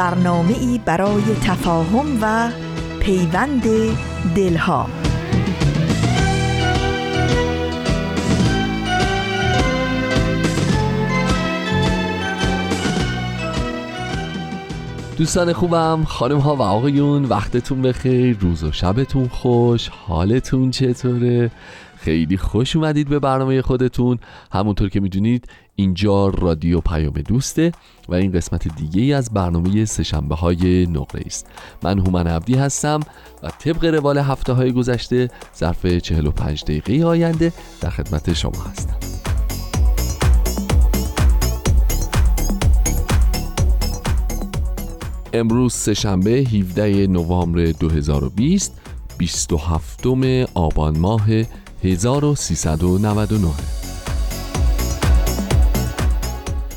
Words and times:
برنامه 0.00 0.58
ای 0.58 0.80
برای 0.84 1.22
تفاهم 1.44 2.18
و 2.22 2.50
پیوند 3.00 3.62
دلها. 4.36 4.86
دوستان 15.18 15.52
خوبم 15.52 16.04
خانم 16.04 16.38
ها 16.38 16.56
و 16.56 16.62
آقایون 16.62 17.24
وقتتون 17.24 17.82
بخیر 17.82 18.38
روز 18.40 18.64
و 18.64 18.72
شبتون 18.72 19.28
خوش 19.28 19.88
حالتون 19.88 20.70
چطوره؟ 20.70 21.50
خیلی 22.02 22.36
خوش 22.36 22.76
اومدید 22.76 23.08
به 23.08 23.18
برنامه 23.18 23.62
خودتون. 23.62 24.18
همونطور 24.52 24.88
که 24.88 25.00
می‌دونید 25.00 25.48
اینجا 25.74 26.28
رادیو 26.28 26.80
پیام 26.80 27.12
دوسته 27.12 27.72
و 28.08 28.14
این 28.14 28.32
قسمت 28.32 28.76
دیگه 28.76 29.02
ای 29.02 29.12
از 29.12 29.30
برنامه 29.30 29.84
سشنبه 29.84 30.34
های 30.34 30.86
نقره 30.86 31.22
است. 31.26 31.46
من 31.82 31.98
هومن 31.98 32.26
عبدی 32.26 32.54
هستم 32.54 33.00
و 33.42 33.50
طبق 33.50 33.84
روال 33.84 34.18
هفته 34.18 34.52
های 34.52 34.72
گذشته 34.72 35.30
ظرف 35.56 35.86
45 35.86 36.64
دقیقه 36.64 37.04
آینده 37.04 37.52
در 37.80 37.90
خدمت 37.90 38.32
شما 38.32 38.62
هستم. 38.70 38.96
امروز 45.32 45.72
سهشنبه 45.74 46.30
17 46.30 47.06
نوامبر 47.06 47.64
2020 47.64 48.80
27 49.18 50.06
آبان 50.54 50.98
ماه 50.98 51.26
1399 51.82 53.48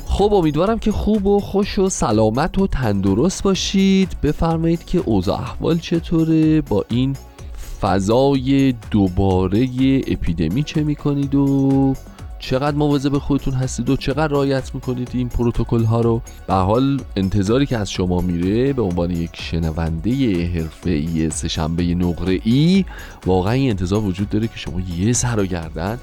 خب 0.06 0.32
امیدوارم 0.32 0.78
که 0.78 0.92
خوب 0.92 1.26
و 1.26 1.40
خوش 1.40 1.78
و 1.78 1.88
سلامت 1.88 2.58
و 2.58 2.66
تندرست 2.66 3.42
باشید. 3.42 4.16
بفرمایید 4.22 4.84
که 4.84 5.02
اوضاع 5.04 5.40
احوال 5.40 5.78
چطوره؟ 5.78 6.60
با 6.60 6.84
این 6.88 7.16
فضای 7.80 8.74
دوباره 8.90 9.68
اپیدمی 10.06 10.62
چه 10.62 10.82
می‌کنید 10.82 11.34
و 11.34 11.94
چقدر 12.44 12.76
مواظب 12.76 13.18
خودتون 13.18 13.54
هستید 13.54 13.90
و 13.90 13.96
چقدر 13.96 14.28
رعایت 14.28 14.74
می‌کنید 14.74 15.10
این 15.14 15.28
پروتکل 15.28 15.84
ها 15.84 16.00
رو؟ 16.00 16.22
به 16.46 16.54
حال 16.54 17.00
انتظاری 17.16 17.66
که 17.66 17.78
از 17.78 17.90
شما 17.90 18.20
میره 18.20 18.72
به 18.72 18.82
عنوان 18.82 19.10
یک 19.10 19.30
شنونده 19.34 20.46
حرفه 20.46 20.90
ای 20.90 21.30
سهشنبه 21.30 21.82
نقره 21.82 22.40
ای 22.44 22.84
واقعا 23.26 23.52
این 23.52 23.70
انتظار 23.70 24.04
وجود 24.04 24.28
داره 24.28 24.46
که 24.48 24.56
شما 24.56 24.80
یه 24.98 25.12
سر 25.12 25.40
و 25.40 25.46
گردن 25.46 25.98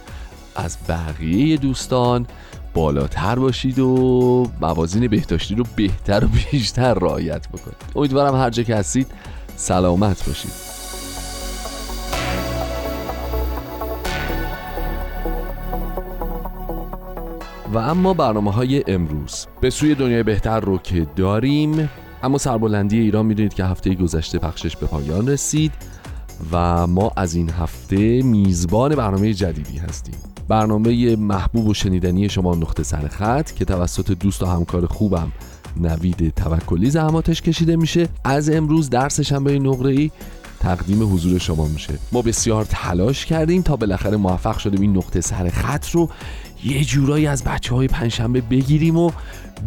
از 0.55 0.77
بقیه 0.89 1.57
دوستان 1.57 2.27
بالاتر 2.73 3.35
باشید 3.35 3.79
و 3.79 4.47
موازین 4.61 5.07
بهداشتی 5.07 5.55
رو 5.55 5.63
بهتر 5.75 6.25
و 6.25 6.27
بیشتر 6.51 6.93
رعایت 6.93 7.47
بکنید. 7.47 7.77
امیدوارم 7.95 8.35
هر 8.35 8.49
جا 8.49 8.63
که 8.63 8.75
هستید 8.75 9.07
سلامت 9.55 10.27
باشید. 10.27 10.70
و 17.73 17.77
اما 17.77 18.13
برنامه 18.13 18.51
های 18.51 18.83
امروز. 18.87 19.47
به 19.61 19.69
سوی 19.69 19.95
دنیای 19.95 20.23
بهتر 20.23 20.59
رو 20.59 20.77
که 20.77 21.07
داریم 21.15 21.89
اما 22.23 22.37
سربلندی 22.37 22.99
ایران 22.99 23.25
می‌دونید 23.25 23.53
که 23.53 23.65
هفته 23.65 23.93
گذشته 23.93 24.39
پخشش 24.39 24.77
به 24.77 24.85
پایان 24.87 25.29
رسید 25.29 25.71
و 26.51 26.87
ما 26.87 27.11
از 27.15 27.35
این 27.35 27.49
هفته 27.49 28.21
میزبان 28.21 28.95
برنامه 28.95 29.33
جدیدی 29.33 29.77
هستیم. 29.77 30.15
برنامه 30.47 31.15
محبوب 31.15 31.67
و 31.67 31.73
شنیدنی 31.73 32.29
شما 32.29 32.55
نقطه 32.55 32.83
سر 32.83 33.07
خط 33.07 33.51
که 33.51 33.65
توسط 33.65 34.11
دوست 34.11 34.43
و 34.43 34.45
همکار 34.45 34.85
خوبم 34.85 35.31
نوید 35.77 36.33
توکلی 36.35 36.89
زحماتش 36.89 37.41
کشیده 37.41 37.75
میشه. 37.75 38.07
از 38.23 38.49
امروز 38.49 38.89
درس 38.89 39.19
شنبه 39.19 39.59
نقره 39.59 39.91
ای 39.91 40.11
تقدیم 40.59 41.13
حضور 41.13 41.39
شما 41.39 41.67
میشه. 41.67 41.93
ما 42.11 42.21
بسیار 42.21 42.65
تلاش 42.69 43.25
کردیم 43.25 43.61
تا 43.61 43.75
بالاخره 43.75 44.17
موفق 44.17 44.57
شدیم 44.57 44.81
این 44.81 44.97
نقطه 44.97 45.21
سر 45.21 45.49
خط 45.49 45.89
رو 45.89 46.09
یه 46.63 46.83
جورایی 46.83 47.27
از 47.27 47.43
بچه 47.43 47.75
های 47.75 47.87
پنجشنبه 47.87 48.41
بگیریم 48.41 48.97
و 48.97 49.11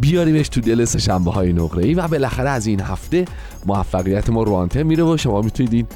بیاریمش 0.01 0.49
تو 0.49 0.61
دل 0.61 0.85
شنبه 0.85 1.31
های 1.31 1.53
نقره 1.53 1.85
ای 1.85 1.93
و 1.93 2.07
بالاخره 2.07 2.49
از 2.49 2.67
این 2.67 2.79
هفته 2.79 3.25
موفقیت 3.65 4.29
ما 4.29 4.43
رو 4.43 4.69
میره 4.83 5.03
و 5.03 5.17
شما 5.17 5.41
می‌تونید 5.41 5.73
این 5.73 5.87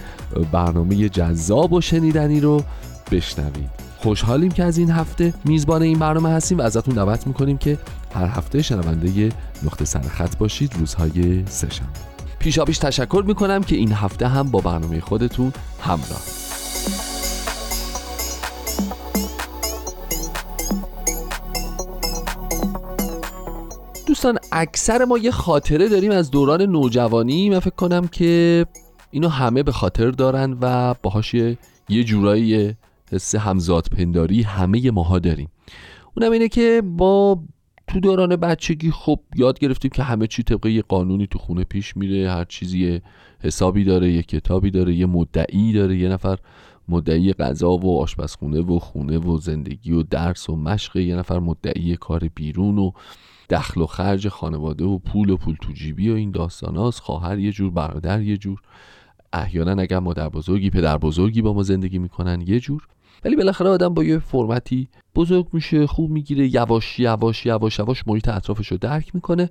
برنامه 0.52 1.10
جذاب 1.10 1.74
و 1.74 1.82
شنیدنی 1.82 2.40
رو 2.40 2.64
بشنوید. 3.12 3.70
خوشحالیم 3.98 4.52
که 4.52 4.64
از 4.64 4.78
این 4.78 4.92
هفته 4.92 5.34
میزبان 5.46 5.82
این 5.82 6.00
برنامه 6.00 6.30
هستیم 6.30 6.58
و 6.58 6.62
ازتون 6.62 6.96
دعوت 6.96 7.28
می‌کنیم 7.28 7.58
که 7.58 7.78
هر 8.14 8.26
هفته 8.26 8.62
شنونده 8.62 9.32
نقطه 9.64 9.86
سرخط 9.86 10.38
باشید 10.38 10.76
روزهای 10.80 11.46
سهشنبه 11.46 11.90
پیشا 12.40 12.66
پیش 12.66 12.78
تشکر 12.78 13.24
می‌کنم 13.28 13.64
که 13.64 13.76
این 13.76 13.92
هفته 13.92 14.28
هم 14.28 14.52
با 14.52 14.60
برنامه 14.60 15.00
خودتون 15.00 15.54
همراه. 15.82 16.39
دوستان 24.20 24.38
اکثر 24.52 25.06
ما 25.06 25.18
یه 25.18 25.32
خاطره 25.32 25.90
داریم 25.90 26.12
از 26.12 26.32
دوران 26.32 26.62
نوجوانی. 26.62 27.50
من 27.50 27.60
فکر 27.60 27.76
کنم 27.76 28.08
که 28.08 28.66
اینو 29.12 29.28
همه 29.28 29.64
به 29.64 29.72
خاطر 29.72 30.12
دارن 30.12 30.58
و 30.62 30.96
باهاش 31.04 31.34
یه 31.90 32.04
جورایی 32.04 32.76
حس 33.12 33.36
همزاد 33.36 33.88
پنداری 33.98 34.42
همه 34.42 34.92
ماها 34.92 35.20
داریم. 35.20 35.50
اونم 36.18 36.32
اینه 36.32 36.48
که 36.48 36.84
با 36.86 37.40
تو 37.88 38.00
دوران 38.00 38.36
بچگی 38.36 38.92
خب 38.92 39.20
یاد 39.36 39.60
گرفتیم 39.60 39.92
که 39.92 40.04
همه 40.04 40.28
چی 40.28 40.44
طبقه 40.44 40.72
یه 40.72 40.82
قانونی 40.82 41.28
تو 41.28 41.40
خونه 41.40 41.64
پیش 41.64 41.98
میره. 41.98 42.32
هر 42.32 42.46
چیزی 42.46 43.02
حسابی 43.44 43.84
داره 43.84 44.12
یه 44.12 44.24
کتابی 44.24 44.72
داره 44.72 44.94
یه 44.94 45.06
مدعی 45.06 45.74
داره. 45.74 45.98
یه 45.98 46.10
نفر 46.10 46.38
مدعی 46.90 47.34
غذا 47.34 47.72
و 47.72 48.02
آشپزخونه 48.02 48.62
و 48.62 48.80
خونه 48.80 49.18
و 49.18 49.38
زندگی 49.38 49.92
و 49.92 50.04
درس 50.04 50.50
و 50.50 50.56
مشق 50.56 50.96
یه 50.96 51.16
نفر 51.16 51.40
مدعی 51.40 51.98
کار 51.98 52.30
بیرون 52.36 52.78
و 52.78 52.92
دخل 53.50 53.82
و 53.82 53.86
خرج 53.86 54.28
خانواده 54.28 54.86
و 54.86 55.00
پول 55.00 55.30
و 55.30 55.38
پول 55.38 55.56
تو 55.62 55.74
جیبی 55.74 56.10
و 56.10 56.14
این 56.14 56.32
داستاناست 56.32 57.00
خواهر 57.00 57.40
یه 57.40 57.52
جور 57.52 57.72
برادر 57.72 58.22
یه 58.22 58.38
جور. 58.38 58.62
احیانا 59.34 59.82
اگر 59.82 60.00
مادر 60.00 60.30
بزرگی 60.30 60.70
پدر 60.70 60.98
بزرگی 60.98 61.42
با 61.42 61.54
ما 61.54 61.64
زندگی 61.64 62.00
می‌کنن 62.00 62.42
یه 62.42 62.60
جور. 62.60 62.88
ولی 63.26 63.36
بالاخره 63.36 63.70
آدم 63.70 63.94
با 63.94 64.04
یه 64.04 64.20
فرمتی 64.20 64.90
بزرگ 65.16 65.48
میشه 65.54 65.88
خوب 65.88 66.12
می‌گیره 66.12 66.56
یواش 66.56 67.00
یواش 67.00 67.46
یواش 67.46 67.80
یواش 67.80 68.08
محیط 68.08 68.28
اطرافش 68.28 68.68
رو 68.68 68.78
درک 68.78 69.16
می‌کنه. 69.16 69.50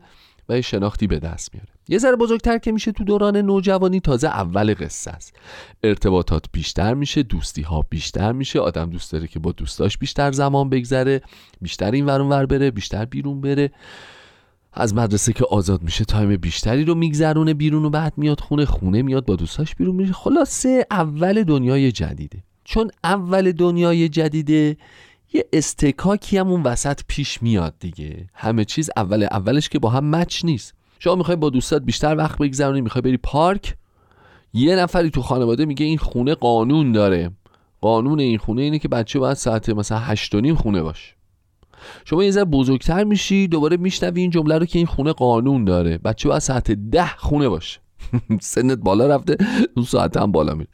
و 0.49 0.63
شناختی 0.63 1.07
به 1.07 1.19
دست 1.19 1.55
میاره. 1.55 1.69
یه 1.89 1.99
ذره 1.99 2.17
بزرگتر 2.17 2.59
که 2.59 2.73
میشه 2.73 2.93
تو 2.93 3.05
دوران 3.05 3.37
نوجوانی 3.37 4.01
تازه 4.01 4.29
اول 4.29 4.75
قصه 4.75 5.11
است. 5.11 5.37
ارتباطات 5.83 6.45
بیشتر 6.53 6.95
میشه 6.95 7.23
دوستی 7.23 7.63
ها 7.63 7.87
بیشتر 7.91 8.33
میشه 8.33 8.61
آدم 8.61 8.91
دوست 8.91 9.13
داره 9.13 9.27
که 9.27 9.39
با 9.39 9.53
دوستاش 9.53 9.99
بیشتر 9.99 10.33
زمان 10.33 10.69
بگذره 10.69 11.21
بیشتر 11.61 11.91
این 11.91 12.07
ورون 12.07 12.29
ور 12.29 12.47
بره 12.47 12.71
بیشتر 12.71 13.05
بیرون 13.05 13.41
بره. 13.41 13.71
از 14.73 14.95
مدرسه 14.95 15.33
که 15.33 15.45
آزاد 15.51 15.83
میشه 15.83 16.05
تایم 16.05 16.37
بیشتری 16.37 16.85
رو 16.85 16.95
میگذرونه 16.95 17.55
بیرون 17.55 17.85
و 17.85 17.91
بعد 17.91 18.13
میاد 18.17 18.41
خونه 18.41 18.65
خونه 18.65 19.03
میاد 19.03 19.25
با 19.27 19.37
دوستاش 19.37 19.75
بیرون 19.75 19.97
میشه 19.97 20.13
خلاصه 20.13 20.87
اول 20.91 21.43
دنیای 21.43 21.93
جدیده. 21.93 22.43
چون 22.65 22.91
اول 23.05 23.53
دنیای 23.53 24.09
جدیده 24.09 24.77
یه 25.33 25.45
استکاکی 25.53 26.39
هم 26.39 26.49
اون 26.49 26.63
وسط 26.63 27.01
پیش 27.09 27.43
میاد 27.43 27.75
دیگه. 27.81 28.27
همه 28.35 28.65
چیز 28.65 28.91
اول 28.97 29.23
اولش 29.23 29.69
که 29.69 29.79
با 29.79 29.91
هم 29.91 30.11
مچ 30.11 30.45
نیست. 30.45 30.75
شما 30.99 31.15
می‌خوای 31.15 31.37
با 31.37 31.51
دوستات 31.51 31.83
بیشتر 31.83 32.17
وقت 32.17 32.39
بگذرونی 32.39 32.81
می‌خوای 32.81 33.03
بری 33.03 33.17
پارک 33.17 33.77
یه 34.53 34.77
نفری 34.77 35.11
تو 35.11 35.23
خانواده 35.23 35.65
میگه 35.65 35.87
این 35.87 35.99
خونه 35.99 36.35
قانون 36.35 36.93
داره. 36.93 37.31
قانون 37.81 38.21
این 38.21 38.39
خونه 38.39 38.63
اینه 38.63 38.79
که 38.79 38.89
بچه 38.89 39.19
باید 39.19 39.37
ساعت 39.37 39.69
مثلا 39.69 39.99
هشت 39.99 40.35
و 40.35 40.41
نیم 40.41 40.55
خونه 40.55 40.83
باشه. 40.83 41.15
شما 42.05 42.25
یه 42.25 42.31
ذره 42.31 42.45
بزرگتر 42.45 43.05
میشی 43.05 43.49
دوباره 43.49 43.77
میشنوی 43.77 44.21
این 44.21 44.31
جمله 44.31 44.59
رو 44.59 44.67
که 44.67 44.79
این 44.79 44.87
خونه 44.87 45.13
قانون 45.13 45.65
داره. 45.65 45.99
بچه 45.99 46.29
باید 46.29 46.41
ساعت 46.41 46.71
ده 46.71 47.17
خونه 47.17 47.49
باشه. 47.49 47.81
سنت 48.41 48.79
بالا 48.79 49.07
رفته 49.07 49.37
اون 49.77 49.85
ساعت 49.85 50.17
هم 50.17 50.33
بالا 50.33 50.55
میره. 50.55 50.69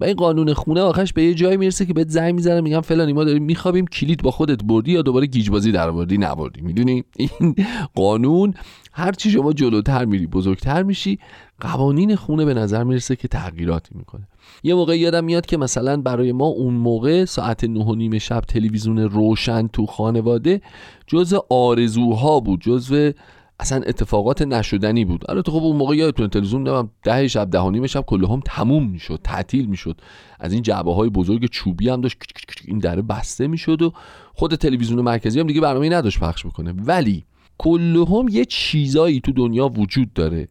و 0.00 0.04
این 0.04 0.14
قانون 0.14 0.54
خونه 0.54 0.80
آخرش 0.80 1.12
به 1.12 1.22
یه 1.22 1.34
جایی 1.34 1.56
می‌رسه 1.56 1.86
که 1.86 1.94
بهت 1.94 2.08
زنگ 2.08 2.34
می‌زنه 2.34 2.60
میگم 2.60 2.80
فلانی 2.80 3.12
ما 3.12 3.24
داریم 3.24 3.42
میخوابیم 3.42 3.86
کلید 3.86 4.22
با 4.22 4.30
خودت 4.30 4.64
بردی 4.64 4.92
یا 4.92 5.02
دوباره 5.02 5.26
گیجبازی 5.26 5.72
در 5.72 5.90
بردی 5.90 6.18
نبردی. 6.18 6.60
می‌دونی؟ 6.60 7.04
این 7.16 7.54
قانون 7.94 8.54
هر 8.92 9.12
چی 9.12 9.30
شما 9.30 9.52
جلوتر 9.52 10.04
میری 10.04 10.26
بزرگتر 10.26 10.82
میشی 10.82 11.18
قوانین 11.60 12.16
خونه 12.16 12.44
به 12.44 12.54
نظر 12.54 12.84
می‌رسه 12.84 13.16
که 13.16 13.28
تغییراتی 13.28 13.94
می‌کنه. 13.94 14.28
یه 14.62 14.74
موقع 14.74 14.98
یادم 14.98 15.24
میاد 15.24 15.46
که 15.46 15.56
مثلا 15.56 15.96
برای 15.96 16.32
ما 16.32 16.46
اون 16.46 16.74
موقع 16.74 17.24
ساعت 17.24 17.64
نه 17.64 17.84
و 17.84 17.94
نیم 17.94 18.18
شب 18.18 18.40
تلویزیون 18.40 18.98
روشن 18.98 19.66
تو 19.66 19.86
خانواده 19.86 20.60
جز 21.06 21.34
آرزوها 21.50 22.40
بود 22.40 22.60
جزو 22.60 23.10
اصلا 23.60 23.82
اتفاقات 23.86 24.42
نشدنی 24.42 25.04
بود. 25.04 25.24
البته 25.28 25.52
خب 25.52 25.62
اون 25.62 25.76
موقع 25.76 25.96
یادتونه 25.96 26.28
تلویزیون 26.28 26.64
دارم 26.64 26.90
ده 27.02 27.28
شب 27.28 27.50
ده 27.50 27.70
نیم 27.70 27.86
شب 27.86 28.04
کله 28.06 28.28
هم 28.28 28.40
تموم 28.44 28.90
می‌شد 28.90 29.20
تعطیل 29.24 29.66
می‌شد. 29.66 30.00
از 30.40 30.52
این 30.52 30.62
جعبه 30.62 30.94
های 30.94 31.08
بزرگ 31.08 31.46
چوبی 31.46 31.88
هم 31.88 32.00
داشت 32.00 32.16
این 32.64 32.78
دره 32.78 33.02
بسته 33.02 33.46
می‌شد 33.46 33.82
و 33.82 33.92
خود 34.34 34.54
تلویزیون 34.54 35.00
مرکزی 35.00 35.40
هم 35.40 35.46
دیگه 35.46 35.60
برنامه 35.60 35.88
نداشت 35.88 36.20
پخش 36.20 36.46
بکنه. 36.46 36.72
ولی 36.72 37.24
کله 37.58 38.04
هم 38.04 38.28
یه 38.28 38.44
چیزایی 38.44 39.20
تو 39.20 39.32
دنیا 39.32 39.68
وجود 39.68 40.12
داره 40.12 40.48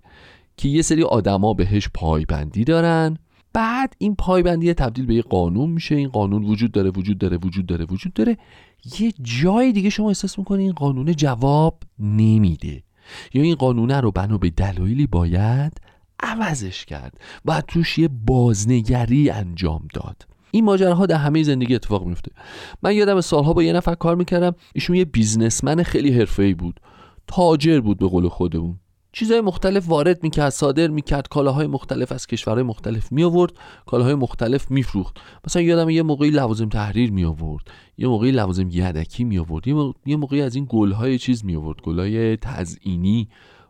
که 0.57 0.69
یه 0.69 0.81
سری 0.81 1.03
آدما 1.03 1.53
بهش 1.53 1.89
پایبندی 1.93 2.63
دارن. 2.63 3.17
بعد 3.53 3.95
این 3.97 4.15
پایبندی 4.15 4.73
تبدیل 4.73 5.05
به 5.05 5.15
یه 5.15 5.21
قانون 5.21 5.69
میشه. 5.69 5.95
این 5.95 6.09
قانون 6.09 6.43
وجود 6.43 6.71
داره 6.71 6.89
وجود 6.89 7.17
داره 7.17 7.37
وجود 7.37 7.65
داره 7.65 7.85
وجود 7.85 8.13
داره. 8.13 8.37
یه 8.99 9.13
جای 9.21 9.71
دیگه 9.71 9.89
شما 9.89 10.07
احساس 10.07 10.39
می‌کنی 10.39 10.63
این 10.63 10.71
قانون 10.71 11.13
جواب 11.13 11.83
نمیده. 11.99 12.83
یا 13.33 13.43
این 13.43 13.55
قانونه 13.55 14.01
رو 14.01 14.11
بنا 14.11 14.37
به 14.37 14.49
دلایلی 14.49 15.07
باید 15.07 15.81
عوضش 16.19 16.85
کرد 16.85 17.19
و 17.45 17.61
توش 17.61 17.97
یه 17.97 18.07
بازنگری 18.07 19.29
انجام 19.29 19.87
داد. 19.93 20.27
این 20.51 20.65
ماجراها 20.65 21.05
در 21.05 21.15
همه 21.15 21.43
زندگی 21.43 21.75
اتفاق 21.75 22.05
میفته 22.05 22.31
من 22.83 22.95
یادم 22.95 23.21
سالها 23.21 23.53
با 23.53 23.63
یه 23.63 23.73
نفر 23.73 23.95
کار 23.95 24.15
می‌کردم. 24.15 24.55
ایشون 24.73 24.95
یه 24.95 25.05
بیزنسمن 25.05 25.83
خیلی 25.83 26.11
حرفه‌ای 26.11 26.53
بود. 26.53 26.79
تاجر 27.27 27.79
بود 27.79 27.97
به 27.97 28.07
قول 28.07 28.27
خودمون. 28.27 28.79
چیزهای 29.11 29.41
مختلف 29.41 29.89
وارد 29.89 30.23
می‌کرد 30.23 30.49
صادر 30.49 30.87
می‌کرد. 30.87 31.27
کالاهای 31.27 31.67
مختلف 31.67 32.11
از 32.11 32.27
کشورهای 32.27 32.63
مختلف 32.63 33.11
می 33.11 33.23
آورد 33.23 33.51
کالاهای 33.85 34.15
مختلف 34.15 34.71
میفروخت. 34.71 35.17
مثلا 35.47 35.61
یادم 35.61 35.89
یه 35.89 36.03
موقعی 36.03 36.29
لوازم 36.29 36.69
تحریر 36.69 37.11
می 37.11 37.25
آورد 37.25 37.67
یه 37.97 38.07
موقعی 38.07 38.31
لوازم 38.31 38.69
یدکی 38.71 39.23
می 39.23 39.37
آورد 39.37 39.67
یه 40.05 40.15
موقعی 40.15 40.41
از 40.41 40.55
این 40.55 40.67
گلهای 40.69 41.17
چیز 41.17 41.45
می 41.45 41.55
آورد 41.55 41.81
گلهای 41.81 42.37
تزئینی 42.37 43.29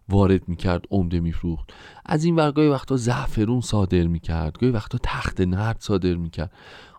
وارد 0.09 0.47
می‌کرد 0.47 0.85
عمده 0.91 1.19
میفروخت. 1.19 1.69
از 2.05 2.23
این 2.23 2.35
ورگای 2.35 2.67
وقتا 2.67 2.97
زعفرون 2.97 3.61
صادر 3.61 4.07
می‌کرد. 4.07 4.57
گاهی 4.57 4.71
وقتا 4.71 4.97
تخت 5.03 5.41
نرد 5.41 5.77
صادر 5.79 6.15
می‌کرد. 6.15 6.51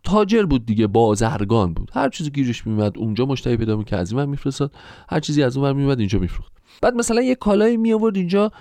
تاجر 0.04 0.42
بود 0.42 0.66
دیگه 0.66 0.86
بازرگان 0.86 1.74
بود. 1.74 1.90
هر 1.94 2.08
چیزی 2.08 2.30
گیرش 2.30 2.66
میومد 2.66 2.98
اونجا 2.98 3.26
مشتری 3.26 3.56
پیدا 3.56 3.76
می‌کرد 3.76 4.00
از 4.00 4.12
این 4.12 4.24
میفرستاد. 4.24 4.72
هر 5.08 5.20
چیزی 5.20 5.42
از 5.42 5.56
اون 5.56 5.72
میومد 5.72 5.98
اینجا 5.98 6.18
میفروخت. 6.18 6.59
بعد 6.80 6.94
مثلا 6.94 7.22
یه 7.22 7.34
کالایی 7.34 7.76
می 7.76 7.92
آورد 7.92 8.16
اینجا 8.16 8.52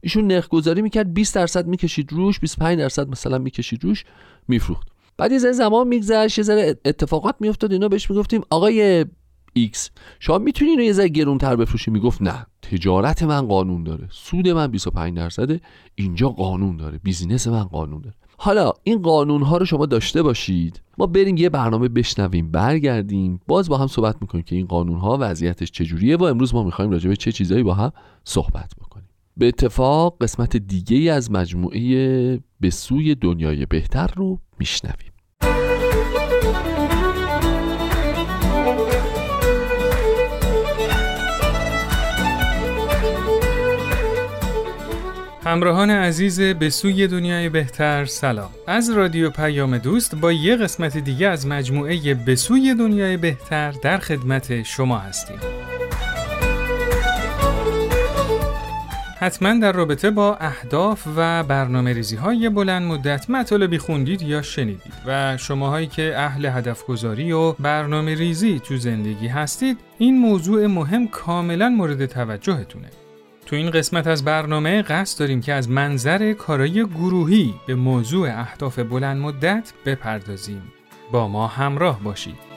ایشون 0.00 0.26
نرخ 0.26 0.48
گذاری 0.48 0.82
می‌کرد 0.82 1.14
20 1.14 1.34
درصد 1.34 1.66
می‌کشید 1.66 2.12
روش 2.12 2.40
25 2.40 2.78
درصد 2.78 3.08
مثلا 3.08 3.38
می‌کشید 3.38 3.84
روش 3.84 4.04
میفروخت. 4.48 4.88
بعد 5.16 5.32
یه 5.32 5.38
زمان 5.38 5.88
میگذشت 5.88 6.38
یه 6.38 6.44
ذره 6.44 6.76
اتفاقات 6.84 7.34
میافتاد 7.40 7.72
اینا 7.72 7.88
بهش 7.88 8.10
می‌گفتیم 8.10 8.40
آقای 8.50 9.04
ایکس 9.52 9.90
شما 10.20 10.38
می‌تونی 10.38 10.70
اینو 10.70 10.82
یه 10.82 10.92
ذره 10.92 11.08
گرونتر 11.08 11.56
بفروشی؟ 11.56 11.90
می‌گفت 11.90 12.22
نه. 12.22 12.46
تجارت 12.62 13.22
من 13.22 13.46
قانون 13.46 13.84
داره. 13.84 14.08
سود 14.10 14.48
من 14.48 14.66
25 14.66 15.16
درصده 15.16 15.60
اینجا 15.94 16.28
قانون 16.28 16.76
داره. 16.76 16.98
بیزینس 16.98 17.46
من 17.46 17.64
قانون 17.64 18.00
داره. 18.00 18.16
حالا 18.40 18.72
این 18.82 19.02
قانون 19.02 19.42
ها 19.42 19.56
رو 19.56 19.64
شما 19.64 19.86
داشته 19.86 20.22
باشید. 20.22 20.82
ما 20.98 21.06
بریم 21.06 21.36
یه 21.36 21.48
برنامه 21.48 21.88
بشنویم 21.88 22.50
برگردیم 22.50 23.40
باز 23.46 23.68
با 23.68 23.76
هم 23.76 23.86
صحبت 23.86 24.16
می‌کنیم 24.20 24.44
که 24.44 24.56
این 24.56 24.66
قانون 24.66 24.98
ها 24.98 25.18
وضعیتش 25.20 25.70
چجوریه 25.70 26.16
و 26.16 26.24
امروز 26.24 26.54
ما 26.54 26.62
می‌خوایم 26.62 26.90
راجع 26.90 27.08
به 27.08 27.16
چه 27.16 27.32
چیزایی 27.32 27.62
با 27.62 27.74
هم 27.74 27.92
صحبت 28.24 28.72
بکنیم. 28.80 29.08
به 29.36 29.48
اتفاق 29.48 30.16
قسمت 30.20 30.56
دیگه 30.56 31.12
از 31.12 31.30
مجموعه 31.30 32.40
به 32.60 32.70
سوی 32.70 33.14
دنیای 33.14 33.66
بهتر 33.66 34.10
رو 34.16 34.38
میشنویم. 34.58 35.12
همراهان 45.48 45.90
عزیز 45.90 46.40
به 46.40 46.70
سوی 46.70 47.06
دنیای 47.06 47.48
بهتر 47.48 48.04
سلام. 48.04 48.50
از 48.66 48.90
رادیو 48.90 49.30
پیام 49.30 49.78
دوست 49.78 50.14
با 50.14 50.32
یه 50.32 50.56
قسمت 50.56 50.96
دیگه 50.96 51.28
از 51.28 51.46
مجموعه 51.46 52.14
به 52.14 52.36
سوی 52.36 52.74
دنیای 52.74 53.16
بهتر 53.16 53.70
در 53.70 53.98
خدمت 53.98 54.62
شما 54.62 54.98
هستیم. 54.98 55.36
حتما 59.20 59.54
در 59.54 59.72
رابطه 59.72 60.10
با 60.10 60.36
اهداف 60.40 61.08
و 61.16 61.42
برنامه 61.42 61.92
ریزی 61.92 62.16
های 62.16 62.48
بلند 62.48 62.82
مدت 62.82 63.30
مطالبی 63.30 63.78
خوندید 63.78 64.22
یا 64.22 64.42
شنیدید 64.42 64.92
و 65.06 65.36
شماهایی 65.36 65.86
که 65.86 66.14
اهل 66.16 66.46
هدف 66.46 66.84
گذاری 66.84 67.32
و 67.32 67.52
برنامه 67.52 68.14
ریزی 68.14 68.60
تو 68.60 68.76
زندگی 68.76 69.28
هستید 69.28 69.78
این 69.98 70.18
موضوع 70.18 70.66
مهم 70.66 71.08
کاملا 71.08 71.68
مورد 71.68 72.06
توجهتونه. 72.06 73.07
تو 73.48 73.56
این 73.56 73.70
قسمت 73.70 74.06
از 74.06 74.24
برنامه 74.24 74.82
قصد 74.82 75.18
داریم 75.18 75.40
که 75.40 75.52
از 75.52 75.70
منظر 75.70 76.32
کارای 76.32 76.84
گروهی 76.86 77.54
به 77.66 77.74
موضوع 77.74 78.28
اهداف 78.30 78.78
بلند 78.78 79.20
مدت 79.20 79.72
بپردازیم. 79.86 80.62
با 81.12 81.28
ما 81.28 81.46
همراه 81.46 82.00
باشید. 82.02 82.47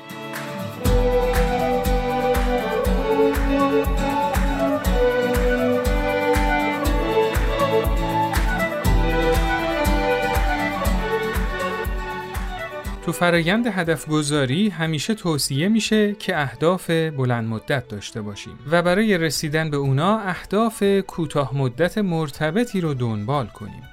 تو 13.11 13.17
فرایند 13.17 13.67
هدف 13.67 14.07
گذاری 14.07 14.69
همیشه 14.69 15.13
توصیه 15.13 15.69
میشه 15.69 16.13
که 16.13 16.41
اهداف 16.41 16.89
بلند 16.89 17.47
مدت 17.47 17.87
داشته 17.87 18.21
باشیم 18.21 18.53
و 18.71 18.81
برای 18.81 19.17
رسیدن 19.17 19.69
به 19.69 19.77
اونا 19.77 20.19
اهداف 20.19 20.83
کوتاه 20.83 21.57
مدت 21.57 21.97
مرتبطی 21.97 22.81
رو 22.81 22.93
دنبال 22.93 23.47
کنیم. 23.47 23.83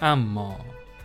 اما 0.00 0.56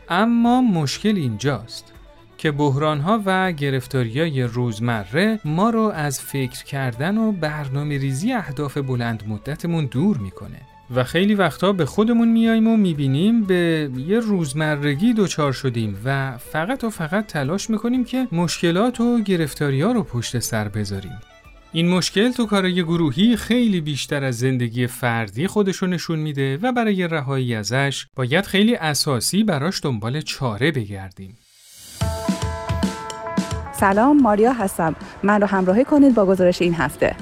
اما 0.10 0.62
مشکل 0.62 1.16
اینجاست 1.16 1.94
که 2.38 2.52
بحرانها 2.52 3.22
و 3.26 3.52
گرفتاریای 3.52 4.44
روزمره 4.44 5.40
ما 5.46 5.70
رو 5.70 5.92
از 5.96 6.22
فکر 6.22 6.64
کردن 6.64 7.18
و 7.18 7.32
برنامه 7.32 7.98
ریزی 7.98 8.34
اهداف 8.34 8.78
بلند 8.78 9.24
مدتمون 9.28 9.86
دور 9.86 10.18
می‌کنه. 10.18 10.62
و 10.96 11.04
خیلی 11.04 11.36
وقتا 11.36 11.74
به 11.74 11.86
خودمون 11.86 12.28
میاییم 12.28 12.68
و 12.68 12.78
می‌بینیم 12.78 13.44
به 13.44 13.90
یه 14.08 14.20
روزمرگی 14.20 15.14
دچار 15.14 15.52
شدیم 15.52 15.98
و 16.06 16.38
فقط 16.38 16.84
و 16.84 16.90
فقط 16.90 17.28
تلاش 17.28 17.70
می‌کنیم 17.70 18.04
که 18.06 18.28
مشکلات 18.32 19.02
و 19.02 19.22
گرفتاری 19.22 19.82
ها 19.82 19.92
رو 19.92 20.04
پشت 20.04 20.40
سر 20.40 20.68
بذاریم. 20.68 21.22
این 21.72 21.90
مشکل 21.90 22.32
تو 22.32 22.46
کارای 22.46 22.84
گروهی 22.84 23.36
خیلی 23.36 23.82
بیشتر 23.82 24.24
از 24.24 24.38
زندگی 24.38 24.88
فردی 24.88 25.48
خودشو 25.48 25.88
نشون 25.88 26.20
میده 26.20 26.58
و 26.62 26.72
برای 26.72 27.08
رهایی 27.08 27.56
ازش 27.56 28.06
باید 28.16 28.46
خیلی 28.46 28.76
اساسی 28.76 29.44
براش 29.44 29.84
دنبال 29.84 30.22
چاره 30.22 30.72
بگردیم. 30.72 31.38
سلام 33.74 34.22
ماریا 34.22 34.54
هستم. 34.54 34.96
من 35.24 35.42
رو 35.42 35.48
همراهی 35.48 35.86
کنید 35.86 36.16
با 36.16 36.26
گزارش 36.26 36.62
این 36.62 36.74
هفته. 36.74 37.16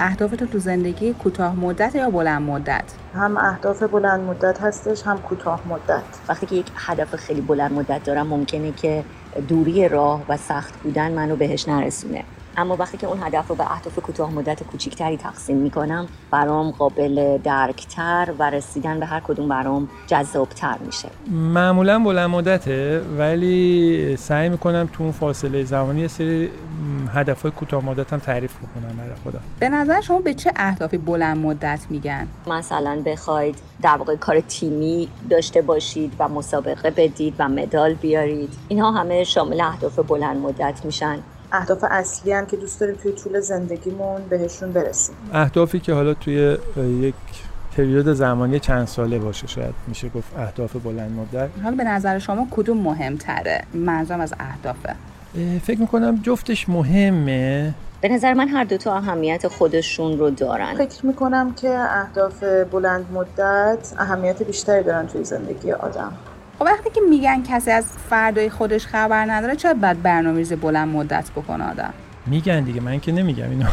اهدافتو 0.00 0.46
تو 0.46 0.58
زندگی 0.58 1.12
کوتاه 1.12 1.56
مدت 1.56 1.94
یا 1.94 2.10
بلند 2.10 2.42
مدت؟ 2.42 2.84
هم 3.14 3.36
اهداف 3.36 3.82
بلند 3.82 4.20
مدت 4.20 4.60
هستش 4.60 5.02
هم 5.02 5.18
کوتاه 5.18 5.60
مدت. 5.68 6.02
وقتی 6.28 6.46
که 6.46 6.56
یک 6.56 6.66
هدف 6.76 7.16
خیلی 7.16 7.40
بلند 7.40 7.72
مدت 7.72 8.04
دارم 8.04 8.26
ممکنه 8.26 8.72
که 8.72 9.04
دوری 9.48 9.88
راه 9.88 10.22
و 10.28 10.36
سخت 10.36 10.76
بودن 10.82 11.12
منو 11.12 11.36
بهش 11.36 11.68
نرسونه. 11.68 12.24
اما 12.58 12.76
وقتی 12.76 12.96
که 12.96 13.06
اون 13.06 13.22
هدف 13.22 13.48
رو 13.48 13.54
به 13.54 13.72
اهداف 13.72 13.98
کوتاه 13.98 14.30
مدت 14.30 14.62
کوچیکتری 14.62 15.16
تقسیم 15.16 15.56
می‌کنم 15.56 16.06
برام 16.30 16.70
قابل 16.70 17.38
درکتر 17.44 18.28
و 18.38 18.50
رسیدن 18.50 19.00
به 19.00 19.06
هر 19.06 19.20
کدوم 19.20 19.48
برام 19.48 19.88
جذابتر 20.06 20.76
میشه. 20.86 21.08
معمولا 21.30 21.98
بلند 21.98 22.30
مدته 22.30 23.00
ولی 23.18 24.16
سعی 24.16 24.48
می‌کنم 24.48 24.88
تو 24.92 25.02
اون 25.02 25.12
فاصله 25.12 25.64
زمانی 25.64 26.00
یه 26.00 26.08
سری 26.08 26.50
هدف 27.14 27.42
های 27.42 27.50
کوتاه 27.50 27.84
مدت 27.84 28.12
هم 28.12 28.18
تعریف 28.18 28.56
بکنم 28.56 28.96
برای 28.96 29.14
خدا 29.24 29.38
به 29.60 29.68
نظر 29.68 30.00
شما 30.00 30.18
به 30.18 30.34
چه 30.34 30.52
اهدافی 30.56 30.98
بلند 30.98 31.36
مدت 31.36 31.80
میگن؟ 31.90 32.26
مثلا 32.46 33.02
بخواید 33.06 33.58
در 33.82 33.96
واقع 33.96 34.16
کار 34.16 34.40
تیمی 34.40 35.08
داشته 35.30 35.62
باشید 35.62 36.12
و 36.18 36.28
مسابقه 36.28 36.90
بدید 36.90 37.34
و 37.38 37.48
مدال 37.48 37.94
بیارید. 37.94 38.52
اینها 38.68 38.90
همه 38.90 39.24
شامل 39.24 39.60
اهداف 39.60 39.98
بلند 39.98 40.36
مدت 40.36 40.84
میشن. 40.84 41.18
اهداف 41.52 41.84
اصلی 41.90 42.32
هم 42.32 42.46
که 42.46 42.56
دوست 42.56 42.80
داریم 42.80 42.94
توی 42.94 43.12
طول 43.12 43.40
زندگیمون 43.40 44.22
بهشون 44.30 44.72
برسیم. 44.72 45.16
اهدافی 45.32 45.80
که 45.80 45.92
حالا 45.92 46.14
توی 46.14 46.56
یک 47.00 47.14
پریود 47.76 48.12
زمانی 48.12 48.60
چند 48.60 48.86
ساله 48.86 49.18
باشه 49.18 49.46
شاید 49.46 49.74
میشه 49.86 50.08
گفت 50.08 50.38
اهداف 50.38 50.76
بلند 50.76 51.10
مدت. 51.10 51.48
حالا 51.62 51.76
به 51.76 51.84
نظر 51.84 52.18
شما 52.18 52.46
کدوم 52.50 52.78
مهمتره؟ 52.78 53.64
منظورم 53.74 54.20
از 54.20 54.34
اهدافه 54.40 54.94
فکر 55.62 55.80
می‌کنم 55.80 56.20
جفتش 56.22 56.68
مهمه. 56.68 57.74
به 58.00 58.08
نظر 58.08 58.34
من 58.34 58.48
هر 58.48 58.64
دوتا 58.64 58.94
اهمیت 58.94 59.48
خودشون 59.48 60.18
رو 60.18 60.30
دارن. 60.30 60.74
فکر 60.74 61.06
می‌کنم 61.06 61.54
که 61.54 61.70
اهداف 61.70 62.42
بلند 62.42 63.06
مدت 63.12 63.92
اهمیت 63.98 64.42
بیشتری 64.42 64.82
دارن 64.82 65.06
توی 65.06 65.24
زندگی 65.24 65.72
آدم. 65.72 66.12
خب 66.58 66.64
وقتی 66.64 66.90
که 66.90 67.00
میگن 67.00 67.42
کسی 67.42 67.70
از 67.70 67.84
فردای 68.10 68.50
خودش 68.50 68.86
خبر 68.86 69.30
نداره 69.30 69.56
چرا 69.56 69.74
باید 69.74 70.02
برنامه‌ریزی 70.02 70.56
بلند 70.56 70.88
مدت 70.88 71.30
بکنه 71.30 71.70
آدم؟ 71.70 71.94
میگن 72.30 72.60
دیگه 72.60 72.80
من 72.80 73.00
که 73.00 73.12
نمیگم 73.12 73.50
اینو. 73.50 73.66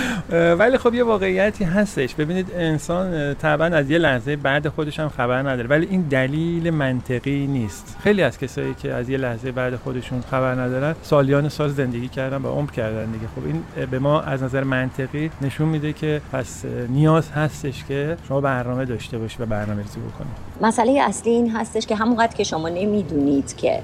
ولی 0.60 0.78
خب 0.78 0.94
یه 0.94 1.04
واقعیتی 1.04 1.64
هستش. 1.64 2.14
ببینید 2.14 2.46
انسان 2.54 3.34
طبعا 3.34 3.66
از 3.66 3.90
یه 3.90 3.98
لحظه 3.98 4.36
بعد 4.36 4.68
خودش 4.68 5.00
هم 5.00 5.08
خبر 5.08 5.38
نداره. 5.38 5.68
ولی 5.68 5.86
این 5.90 6.00
دلیل 6.02 6.70
منطقی 6.70 7.46
نیست. 7.46 7.96
خیلی 8.02 8.22
از 8.22 8.38
کسایی 8.38 8.74
که 8.74 8.92
از 8.92 9.08
یه 9.08 9.18
لحظه 9.18 9.52
بعد 9.52 9.76
خودشون 9.76 10.20
خبر 10.30 10.54
ندارن 10.54 10.94
سالیان 11.02 11.48
سال 11.48 11.68
زندگی 11.68 12.08
کردن 12.08 12.42
و 12.42 12.48
عمر 12.48 12.70
کردن 12.70 13.12
دیگه. 13.12 13.26
خب 13.36 13.46
این 13.46 13.86
به 13.90 13.98
ما 13.98 14.20
از 14.20 14.42
نظر 14.42 14.64
منطقی 14.64 15.30
نشون 15.42 15.68
میده 15.68 15.92
که 15.92 16.20
پس 16.32 16.64
نیاز 16.88 17.30
هستش 17.30 17.84
که 17.84 18.16
شما 18.28 18.40
برنامه 18.40 18.84
داشته 18.84 19.18
باشید 19.18 19.40
و 19.40 19.46
برنامه 19.46 19.82
ریزی 19.82 20.00
بکنید 20.00 20.32
مسئله 20.60 21.00
اصلی 21.00 21.30
این 21.30 21.50
هستش 21.50 21.86
که 21.86 21.96
همونقدر 21.96 22.36
که 22.36 22.44
شما 22.44 22.68
نمی‌دونید 22.68 23.56
که 23.56 23.82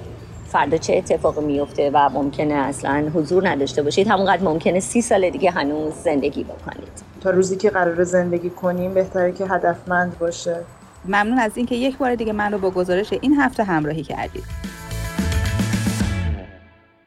فردا 0.49 0.77
چه 0.77 0.97
اتفاقی 0.97 1.45
میفته 1.45 1.91
و 1.95 2.09
ممکنه 2.09 2.55
اصلا 2.55 3.11
حضور 3.15 3.49
نداشته 3.49 3.83
باشید؟ 3.83 4.09
همونقدر 4.09 4.43
ممکنه 4.43 4.81
سی 4.81 5.03
سال 5.03 5.31
دیگه 5.31 5.51
هنوز 5.51 5.93
زندگی 5.93 6.45
بکنید. 6.45 6.89
تا 7.21 7.31
روزی 7.31 7.57
که 7.57 7.71
قرار 7.71 8.05
زندگی 8.05 8.51
کنیم 8.51 8.95
بهتره 8.95 9.33
که 9.33 9.47
هدفمند 9.47 10.19
باشه. 10.19 10.57
ممنون 11.05 11.39
از 11.39 11.57
اینکه 11.57 11.75
یک 11.75 11.99
بار 11.99 12.15
دیگه 12.15 12.33
من 12.33 12.53
رو 12.53 12.59
با 12.59 12.71
گزارش 12.71 13.13
این 13.13 13.35
هفته 13.35 13.65
همراهی 13.65 14.03
کردید. 14.03 14.45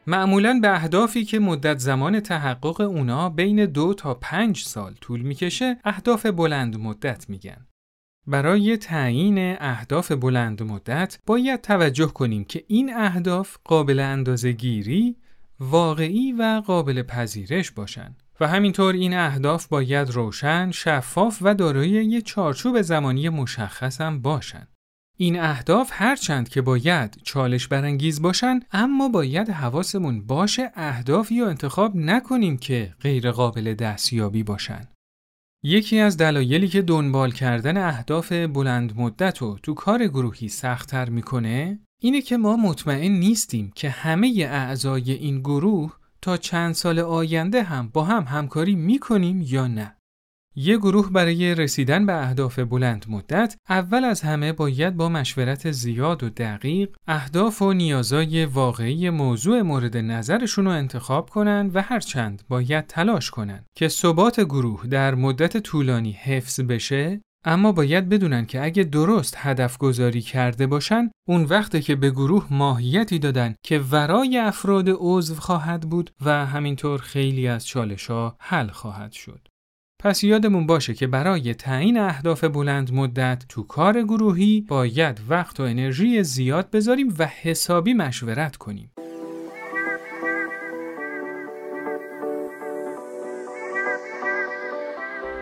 معمولا 0.06 0.58
به 0.62 0.74
اهدافی 0.74 1.24
که 1.24 1.38
مدت 1.38 1.78
زمان 1.78 2.20
تحقق 2.20 2.80
اونا 2.80 3.28
بین 3.28 3.66
دو 3.66 3.94
تا 3.94 4.14
پنج 4.14 4.58
سال 4.58 4.94
طول 5.00 5.20
می‌کشه 5.20 5.76
اهداف 5.84 6.26
بلند 6.26 6.76
مدت 6.76 7.30
میگن. 7.30 7.66
برای 8.26 8.76
تعیین 8.76 9.56
اهداف 9.60 10.12
بلند 10.12 10.62
مدت 10.62 11.18
باید 11.26 11.60
توجه 11.60 12.06
کنیم 12.06 12.44
که 12.44 12.64
این 12.68 12.96
اهداف 12.96 13.56
قابل 13.64 13.98
اندازه 13.98 14.52
گیری، 14.52 15.16
واقعی 15.60 16.32
و 16.32 16.62
قابل 16.66 17.02
پذیرش 17.02 17.70
باشند. 17.70 18.22
و 18.40 18.48
همینطور 18.48 18.94
این 18.94 19.14
اهداف 19.14 19.66
باید 19.66 20.10
روشن، 20.10 20.70
شفاف 20.70 21.38
و 21.42 21.54
دارای 21.54 21.88
یک 21.88 22.26
چارچوب 22.26 22.82
زمانی 22.82 23.28
مشخص 23.28 24.00
هم 24.00 24.22
باشند. 24.22 24.68
این 25.16 25.40
اهداف 25.40 25.90
هرچند 25.92 26.48
که 26.48 26.62
باید 26.62 27.20
چالش 27.22 27.68
برانگیز 27.68 28.22
باشن 28.22 28.60
اما 28.72 29.08
باید 29.08 29.48
حواسمون 29.48 30.26
باشه 30.26 30.70
اهدافی 30.74 31.40
رو 31.40 31.48
انتخاب 31.48 31.96
نکنیم 31.96 32.56
که 32.56 32.94
غیر 33.00 33.30
قابل 33.30 33.74
دستیابی 33.74 34.42
باشن. 34.42 34.91
یکی 35.64 35.98
از 35.98 36.16
دلایلی 36.16 36.68
که 36.68 36.82
دنبال 36.82 37.30
کردن 37.30 37.76
اهداف 37.76 38.32
بلند 38.32 38.92
مدت 38.96 39.38
رو 39.38 39.58
تو 39.62 39.74
کار 39.74 40.06
گروهی 40.06 40.48
سختتر 40.48 41.08
می‌کنه 41.08 41.78
اینه 42.02 42.22
که 42.22 42.36
ما 42.36 42.56
مطمئن 42.56 43.12
نیستیم 43.12 43.72
که 43.74 43.90
همه 43.90 44.46
اعضای 44.50 45.12
این 45.12 45.40
گروه 45.40 45.96
تا 46.22 46.36
چند 46.36 46.74
سال 46.74 46.98
آینده 46.98 47.62
هم 47.62 47.88
با 47.88 48.04
هم 48.04 48.22
همکاری 48.22 48.74
می‌کنیم 48.74 49.42
یا 49.42 49.66
نه. 49.66 49.96
یه 50.54 50.76
گروه 50.76 51.10
برای 51.10 51.54
رسیدن 51.54 52.06
به 52.06 52.22
اهداف 52.22 52.58
بلند 52.58 53.06
مدت 53.08 53.56
اول 53.68 54.04
از 54.04 54.20
همه 54.20 54.52
باید 54.52 54.96
با 54.96 55.08
مشورت 55.08 55.70
زیاد 55.70 56.22
و 56.22 56.30
دقیق 56.30 56.96
اهداف 57.06 57.62
و 57.62 57.72
نیازای 57.72 58.44
واقعی 58.44 59.10
موضوع 59.10 59.62
مورد 59.62 59.96
نظرشون 59.96 60.64
رو 60.64 60.70
انتخاب 60.70 61.30
کنن 61.30 61.70
و 61.74 61.82
هرچند 61.82 62.42
باید 62.48 62.86
تلاش 62.86 63.30
کنن 63.30 63.64
که 63.76 63.88
ثبات 63.88 64.40
گروه 64.40 64.86
در 64.86 65.14
مدت 65.14 65.56
طولانی 65.58 66.12
حفظ 66.12 66.60
بشه 66.60 67.20
اما 67.44 67.72
باید 67.72 68.08
بدونن 68.08 68.46
که 68.46 68.64
اگه 68.64 68.84
درست 68.84 69.34
هدف 69.38 69.78
گذاری 69.78 70.20
کرده 70.20 70.66
باشن 70.66 71.10
اون 71.28 71.44
وقته 71.44 71.80
که 71.80 71.96
به 71.96 72.10
گروه 72.10 72.46
ماهیتی 72.50 73.18
دادن 73.18 73.54
که 73.64 73.78
ورای 73.78 74.38
افراد 74.38 74.86
عضو 74.88 75.34
خواهد 75.34 75.80
بود 75.80 76.10
و 76.24 76.46
همینطور 76.46 76.98
خیلی 76.98 77.48
از 77.48 77.66
چالش 77.66 78.10
ها 78.10 78.36
حل 78.38 78.68
خواهد 78.68 79.12
شد. 79.12 79.48
پس 80.04 80.24
یادمون 80.24 80.66
باشه 80.66 80.94
که 80.94 81.06
برای 81.06 81.54
تعیین 81.54 81.98
اهداف 81.98 82.44
بلند 82.44 82.92
مدت 82.92 83.44
تو 83.48 83.62
کار 83.62 84.02
گروهی 84.02 84.60
باید 84.60 85.20
وقت 85.28 85.60
و 85.60 85.62
انرژی 85.62 86.22
زیاد 86.22 86.70
بذاریم 86.70 87.14
و 87.18 87.26
حسابی 87.26 87.94
مشورت 87.94 88.56
کنیم. 88.56 88.90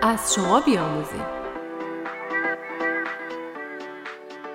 از 0.02 0.35
شما 0.35 0.61
بیاموزیم 0.61 1.25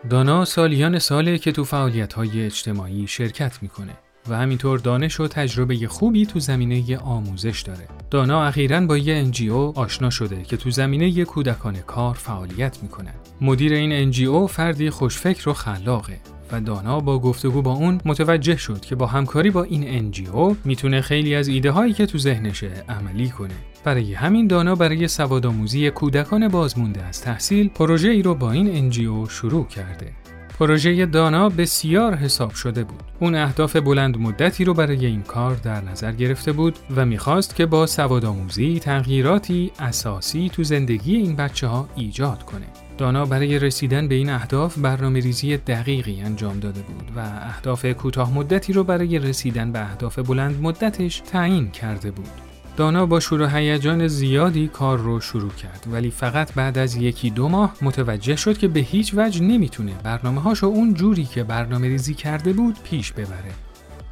دانا 0.10 0.46
سالیان 0.46 1.00
ساله 1.00 1.38
که 1.38 1.52
تو 1.52 1.64
فعالیت 1.64 2.14
های 2.14 2.46
اجتماعی 2.46 3.08
شرکت 3.08 3.64
می‌کنه. 3.64 4.05
و 4.30 4.38
همینطور 4.38 4.80
دانش 4.80 5.20
و 5.20 5.28
تجربه 5.28 5.88
خوبی 5.88 6.26
تو 6.26 6.40
زمینه 6.40 6.98
آموزش 6.98 7.62
داره. 7.62 7.88
دانا 8.12 8.46
اخیرا 8.46 8.82
با 8.82 8.98
یه 8.98 9.32
NGO 9.32 9.78
آشنا 9.78 10.10
شده 10.10 10.44
که 10.44 10.58
تو 10.58 10.70
زمینه 10.70 11.26
کودکان 11.26 11.76
کار 11.76 12.14
فعالیت 12.14 12.84
می‌کنه. 12.84 13.14
مدیر 13.42 13.74
این 13.74 14.12
NGO 14.12 14.50
فردی 14.50 14.90
خوشفکر 14.90 15.50
و 15.50 15.54
خلاقه 15.54 16.20
و 16.52 16.62
دانا 16.62 17.00
با 17.00 17.20
گفتگو 17.20 17.62
با 17.62 17.74
اون 17.74 18.02
متوجه 18.06 18.58
شد 18.58 18.80
که 18.80 18.96
با 18.96 19.06
همکاری 19.06 19.50
با 19.50 19.64
این 19.64 20.12
NGO 20.12 20.56
می‌تونه 20.66 21.02
خیلی 21.02 21.36
از 21.36 21.48
ایده 21.48 21.72
هایی 21.72 21.94
که 21.94 22.06
تو 22.06 22.18
ذهنشه 22.18 22.72
عملی 22.90 23.30
کنه. 23.30 23.54
برای 23.84 24.14
همین 24.14 24.48
دانا 24.48 24.76
برای 24.76 25.08
سوادآموزی 25.08 25.90
کودکان 25.90 26.48
بازمونده 26.48 27.04
از 27.04 27.22
تحصیل 27.22 27.70
پروژه 27.70 28.10
ای 28.10 28.22
رو 28.22 28.36
با 28.36 28.52
این 28.52 28.92
NGO 28.92 29.32
شروع 29.32 29.68
کرده. 29.68 30.25
پروژه 30.60 31.06
دانا 31.06 31.50
بسیار 31.50 32.16
حساب 32.16 32.52
شده 32.52 32.84
بود. 32.84 33.04
اون 33.20 33.36
اهداف 33.36 33.76
بلند 33.76 34.18
مدتی 34.18 34.66
رو 34.66 34.74
برای 34.74 35.06
این 35.06 35.22
کار 35.22 35.56
در 35.56 35.82
نظر 35.82 36.12
گرفته 36.12 36.52
بود 36.52 36.76
و 36.96 37.06
می‌خواست 37.06 37.56
که 37.56 37.66
با 37.66 37.86
سوادآموزی 37.86 38.80
تغییراتی 38.80 39.72
اساسی 39.80 40.52
تو 40.54 40.64
زندگی 40.64 41.16
این 41.16 41.36
بچه 41.36 41.68
ها 41.68 41.90
ایجاد 41.96 42.44
کنه. 42.44 42.66
دانا 42.98 43.26
برای 43.26 43.60
رسیدن 43.60 44.08
به 44.08 44.16
این 44.16 44.30
اهداف 44.30 44.78
برنامه 44.78 45.20
ریزی 45.20 45.58
دقیقی 45.58 46.22
انجام 46.22 46.60
داده 46.60 46.82
بود 46.82 47.12
و 47.16 47.20
اهداف 47.20 47.86
کوتاه 47.86 48.34
مدتی 48.34 48.74
رو 48.74 48.84
برای 48.84 49.20
رسیدن 49.20 49.72
به 49.72 49.80
اهداف 49.80 50.20
بلند 50.20 50.62
مدتش 50.62 51.20
تعیین 51.20 51.72
کرده 51.72 52.12
بود. 52.12 52.30
دانا 52.78 53.06
با 53.06 53.20
شور 53.20 53.42
و 53.42 53.48
هیجان 53.48 54.08
زیادی 54.08 54.68
کار 54.68 54.98
رو 54.98 55.20
شروع 55.20 55.52
کرد 55.52 55.88
ولی 55.92 56.12
فقط 56.12 56.54
بعد 56.54 56.78
از 56.78 56.96
یکی 56.96 57.30
دو 57.30 57.50
ماه 57.50 57.76
متوجه 57.82 58.36
شد 58.36 58.58
که 58.58 58.68
به 58.68 58.80
هیچ 58.80 59.14
وجه 59.18 59.42
نمی‌تونه 59.42 59.94
برنامه 60.04 60.42
هاشو 60.42 60.68
اون 60.68 60.94
جوری 60.94 61.26
که 61.26 61.44
برنامه 61.44 61.88
ریزی 61.88 62.14
کرده 62.14 62.54
بود 62.54 62.80
پیش 62.84 63.12
ببره. 63.12 63.52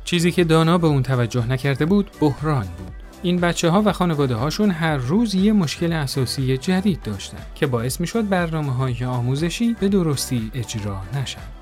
چیزی 0.03 0.31
که 0.31 0.43
دانا 0.43 0.77
به 0.77 0.87
اون 0.87 1.03
توجه 1.03 1.47
نکرده 1.47 1.85
بود 1.85 2.11
بحران 2.19 2.65
بود. 2.77 2.93
این 3.23 3.39
بچه 3.39 3.69
ها 3.69 3.81
و 3.85 3.91
خانواده 3.91 4.35
هاشون 4.35 4.71
هر 4.71 4.97
روز 4.97 5.35
یه 5.35 5.53
مشکل 5.53 5.93
اساسی 5.93 6.57
جدید 6.57 7.01
داشتن 7.03 7.37
که 7.55 7.67
باعث 7.67 8.01
می 8.01 8.07
شد 8.07 8.29
برنامه 8.29 8.73
های 8.73 9.05
آموزشی 9.05 9.75
به 9.79 9.87
درستی 9.87 10.51
اجرا 10.53 11.01
نشن. 11.13 11.52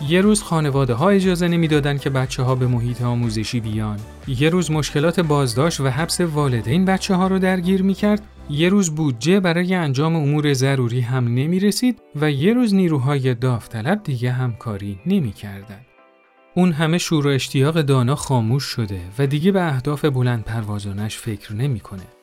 یه 0.00 0.20
روز 0.20 0.42
خانواده 0.42 0.94
ها 0.94 1.08
اجازه 1.08 1.48
نمی‌دادن 1.48 1.98
که 1.98 2.10
بچه 2.10 2.42
ها 2.42 2.54
به 2.54 2.66
محیط 2.66 3.02
آموزشی 3.02 3.60
بیان. 3.60 3.98
یه 4.28 4.48
روز 4.48 4.70
مشکلات 4.70 5.20
بازداشت 5.20 5.80
و 5.80 5.88
حبس 5.88 6.20
والدین 6.20 6.84
بچه 6.84 7.14
ها 7.14 7.26
رو 7.26 7.38
درگیر 7.38 7.82
می 7.82 7.94
کرد. 7.94 8.22
یه 8.50 8.68
روز 8.68 8.94
بودجه 8.94 9.40
برای 9.40 9.74
انجام 9.74 10.16
امور 10.16 10.52
ضروری 10.52 11.00
هم 11.00 11.24
نمی 11.24 11.60
رسید 11.60 11.98
و 12.16 12.30
یه 12.30 12.52
روز 12.52 12.74
نیروهای 12.74 13.34
داوطلب 13.34 14.02
دیگه 14.02 14.32
همکاری 14.32 14.98
نمی 15.06 15.32
کردن. 15.32 15.80
اون 16.54 16.72
همه 16.72 16.98
شور 16.98 17.26
و 17.26 17.30
اشتیاق 17.30 17.80
دانا 17.80 18.14
خاموش 18.14 18.64
شده 18.64 19.00
و 19.18 19.26
دیگه 19.26 19.52
به 19.52 19.62
اهداف 19.62 20.04
بلند 20.04 20.44
پروازانش 20.44 21.16
فکر 21.16 21.52
نمی‌کنه. 21.52 22.17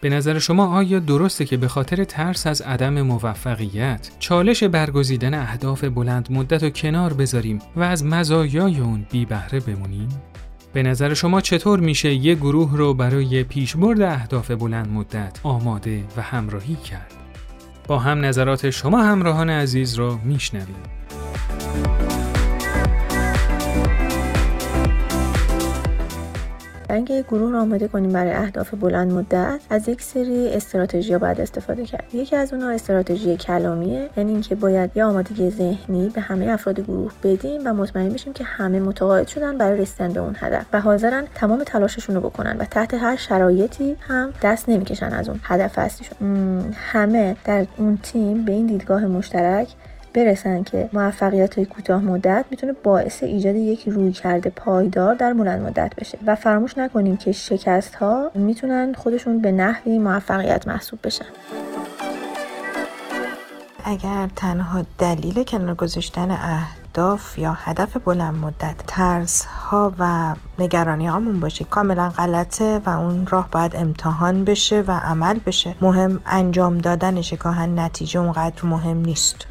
به 0.00 0.08
نظر 0.08 0.38
شما 0.38 0.66
آیا 0.76 0.98
درسته 0.98 1.44
که 1.44 1.56
به 1.56 1.68
خاطر 1.68 2.04
ترس 2.04 2.46
از 2.46 2.60
عدم 2.60 3.02
موفقیت 3.02 4.10
چالش 4.18 4.64
برگزیدن 4.64 5.34
اهداف 5.34 5.84
بلند 5.84 6.32
مدت 6.32 6.62
و 6.62 6.70
کنار 6.70 7.12
بذاریم 7.12 7.58
و 7.76 7.82
از 7.82 8.04
مزایای 8.04 8.80
اون 8.80 9.06
بی 9.10 9.24
بهره 9.24 9.60
بمونیم؟ 9.60 10.08
به 10.72 10.82
نظر 10.82 11.14
شما 11.14 11.40
چطور 11.40 11.80
میشه 11.80 12.14
یه 12.14 12.34
گروه 12.34 12.76
رو 12.76 12.94
برای 12.94 13.44
پیشبرد 13.44 14.00
اهداف 14.00 14.50
بلند 14.50 14.88
مدت 14.88 15.40
آماده 15.42 16.04
و 16.16 16.22
همراهی 16.22 16.76
کرد؟ 16.76 17.12
با 17.86 17.98
هم 17.98 18.24
نظرات 18.24 18.70
شما 18.70 19.02
همراهان 19.02 19.50
عزیز 19.50 19.94
رو 19.94 20.18
میشنویم. 20.24 20.82
اگه 26.90 27.22
گروه 27.22 27.50
رو 27.50 27.60
آماده 27.60 27.88
کنیم 27.88 28.12
برای 28.12 28.32
اهداف 28.32 28.74
بلند 28.74 29.12
مدت 29.12 29.60
از 29.70 29.88
یک 29.88 30.02
سری 30.02 30.48
استراتژی 30.48 31.18
باید 31.18 31.40
استفاده 31.40 31.84
کرد. 31.84 32.04
یکی 32.12 32.36
از 32.36 32.52
اونها 32.52 32.70
استراتژی 32.70 33.36
کلامیه 33.36 34.10
یعنی 34.16 34.32
اینکه 34.32 34.54
باید 34.54 34.90
یه 34.94 35.04
آمادگی 35.04 35.50
ذهنی 35.50 36.08
به 36.08 36.20
همه 36.20 36.46
افراد 36.46 36.80
گروه 36.80 37.12
بدیم 37.22 37.60
و 37.64 37.74
مطمئن 37.74 38.08
بشیم 38.08 38.32
که 38.32 38.44
همه 38.44 38.80
متقاعد 38.80 39.28
شدن 39.28 39.58
برای 39.58 39.80
رسیدن 39.80 40.12
به 40.12 40.20
اون 40.20 40.36
هدف 40.38 40.66
و 40.72 40.80
حاضرن 40.80 41.24
تمام 41.34 41.64
تلاششون 41.64 42.14
رو 42.14 42.20
بکنن 42.20 42.56
و 42.58 42.64
تحت 42.64 42.94
هر 42.94 43.16
شرایطی 43.16 43.96
هم 44.00 44.32
دست 44.42 44.68
نمی‌کشن 44.68 45.12
از 45.12 45.28
اون 45.28 45.40
هدف 45.42 45.78
اصلیشون 45.78 46.74
همه 46.76 47.36
در 47.44 47.66
اون 47.76 47.98
تیم 48.02 48.44
به 48.44 48.52
این 48.52 48.66
دیدگاه 48.66 49.06
مشترک 49.06 49.68
برسن 50.14 50.62
که 50.62 50.90
موفقیت 50.92 51.54
های 51.54 51.66
کوتاه 51.66 52.02
مدت 52.02 52.44
می‌تونه 52.50 52.72
باعث 52.72 53.22
ایجاد 53.22 53.56
یک 53.56 53.88
روی 53.88 54.12
کرده 54.12 54.50
پایدار 54.50 55.14
در 55.14 55.34
بلند 55.34 55.62
مدت 55.62 55.92
بشه. 55.98 56.18
و 56.26 56.34
فراموش 56.34 56.78
نکنیم 56.78 57.16
که 57.16 57.32
شکست 57.32 57.94
ها 57.94 58.30
می‌تونن 58.34 58.94
خودشون 58.94 59.40
به 59.40 59.52
نحوی 59.52 59.98
موفقیت 59.98 60.68
محسوب 60.68 60.98
بشن. 61.04 61.24
اگر 63.84 64.28
تنها 64.36 64.84
دلیل 64.98 65.42
کنار 65.44 65.74
گذاشتن 65.74 66.30
اهداف 66.90 67.38
یا 67.38 67.52
هدف 67.52 67.96
بلند 67.96 68.34
مدت. 68.34 68.74
ترس 68.86 69.44
ها 69.44 69.92
و 69.98 70.34
نگرانی 70.58 71.06
هامون 71.06 71.40
باشه. 71.40 71.64
کاملا 71.64 72.08
غلطه 72.08 72.80
و 72.86 72.90
اون 72.90 73.26
راه 73.26 73.48
باید 73.50 73.76
امتحان 73.76 74.44
بشه 74.44 74.84
و 74.86 74.90
عمل 74.90 75.38
بشه. 75.38 75.74
مهم 75.80 76.20
انجام 76.26 76.78
دادنشه. 76.78 77.36
که 77.36 77.48
نتیجه 77.48 78.20
اونقدر 78.20 78.66
مهم 78.66 78.96
نیست. 78.96 79.46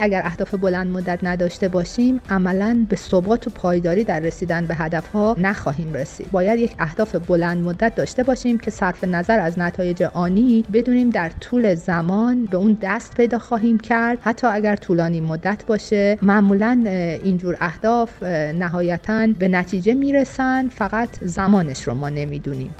اگر 0.00 0.22
اهداف 0.24 0.54
بلند 0.54 0.86
مدت 0.86 1.18
نداشته 1.22 1.68
باشیم 1.68 2.20
عملا 2.30 2.86
به 2.88 2.96
ثبات 2.96 3.46
و 3.46 3.50
پایداری 3.50 4.04
در 4.04 4.20
رسیدن 4.20 4.66
به 4.66 4.74
هدف 4.74 5.06
ها 5.06 5.36
نخواهیم 5.38 5.94
رسید. 5.94 6.30
باید 6.30 6.58
یک 6.58 6.74
اهداف 6.78 7.14
بلند 7.14 7.64
مدت 7.64 7.94
داشته 7.94 8.22
باشیم 8.22 8.58
که 8.58 8.70
صرف 8.70 9.04
نظر 9.04 9.38
از 9.40 9.58
نتایج 9.58 10.02
آنی 10.02 10.64
بدونیم 10.72 11.10
در 11.10 11.30
طول 11.40 11.74
زمان 11.74 12.44
به 12.44 12.56
اون 12.56 12.78
دست 12.82 13.14
پیدا 13.16 13.38
خواهیم 13.38 13.78
کرد. 13.78 14.18
حتی 14.22 14.46
اگر 14.46 14.76
طولانی 14.76 15.20
مدت 15.20 15.64
باشه 15.66 16.18
معمولا 16.22 16.82
اینجور 17.24 17.56
اهداف 17.60 18.22
نهایتا 18.22 19.26
به 19.38 19.48
نتیجه 19.48 19.94
می‌رسن. 19.94 20.68
فقط 20.68 21.08
زمانش 21.20 21.82
رو 21.82 21.94
ما 21.94 22.08
نمی‌دونیم. 22.08 22.74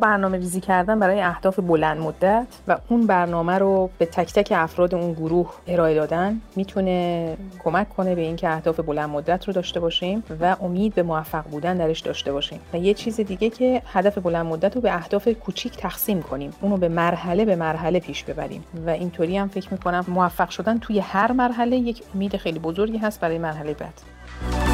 برنامه 0.00 0.38
ریزی 0.38 0.60
کردن 0.60 0.98
برای 0.98 1.20
اهداف 1.20 1.58
بلند 1.58 2.00
مدت 2.00 2.46
و 2.68 2.78
اون 2.88 3.06
برنامه 3.06 3.58
رو 3.58 3.90
به 3.98 4.06
تک 4.06 4.32
تک 4.32 4.52
افراد 4.56 4.94
اون 4.94 5.12
گروه 5.12 5.54
ارائه 5.66 5.94
دادن 5.94 6.40
می‌تونه 6.56 7.36
کمک 7.64 7.88
کنه 7.88 8.14
به 8.14 8.20
اینکه 8.20 8.48
اهداف 8.48 8.80
بلند 8.80 9.10
مدت 9.10 9.44
رو 9.44 9.52
داشته 9.52 9.80
باشیم 9.80 10.24
و 10.40 10.56
امید 10.60 10.94
به 10.94 11.02
موفق 11.02 11.44
بودن 11.44 11.76
درش 11.76 12.00
داشته 12.00 12.32
باشیم. 12.32 12.60
و 12.72 12.76
یه 12.76 12.94
چیز 12.94 13.20
دیگه 13.20 13.50
که 13.50 13.82
هدف 13.86 14.18
بلند 14.18 14.46
مدت 14.46 14.74
رو 14.74 14.80
به 14.80 14.94
اهداف 14.94 15.28
کوچیک 15.28 15.76
تقسیم 15.76 16.22
کنیم. 16.22 16.52
اونو 16.60 16.76
به 16.76 16.88
مرحله 16.88 17.44
به 17.44 17.56
مرحله 17.56 18.00
پیش 18.00 18.24
ببریم. 18.24 18.64
و 18.86 18.90
اینطوری 18.90 19.36
هم 19.36 19.48
فکر 19.48 19.68
می‌کنم 19.72 20.04
موفق 20.08 20.50
شدن 20.50 20.78
توی 20.78 20.98
هر 20.98 21.32
مرحله 21.32 21.76
یک 21.76 22.02
امید 22.14 22.36
خیلی 22.36 22.58
بزرگی 22.58 22.98
هست 22.98 23.20
برای 23.20 23.38
مرحله 23.38 23.74
بعد. 23.74 24.67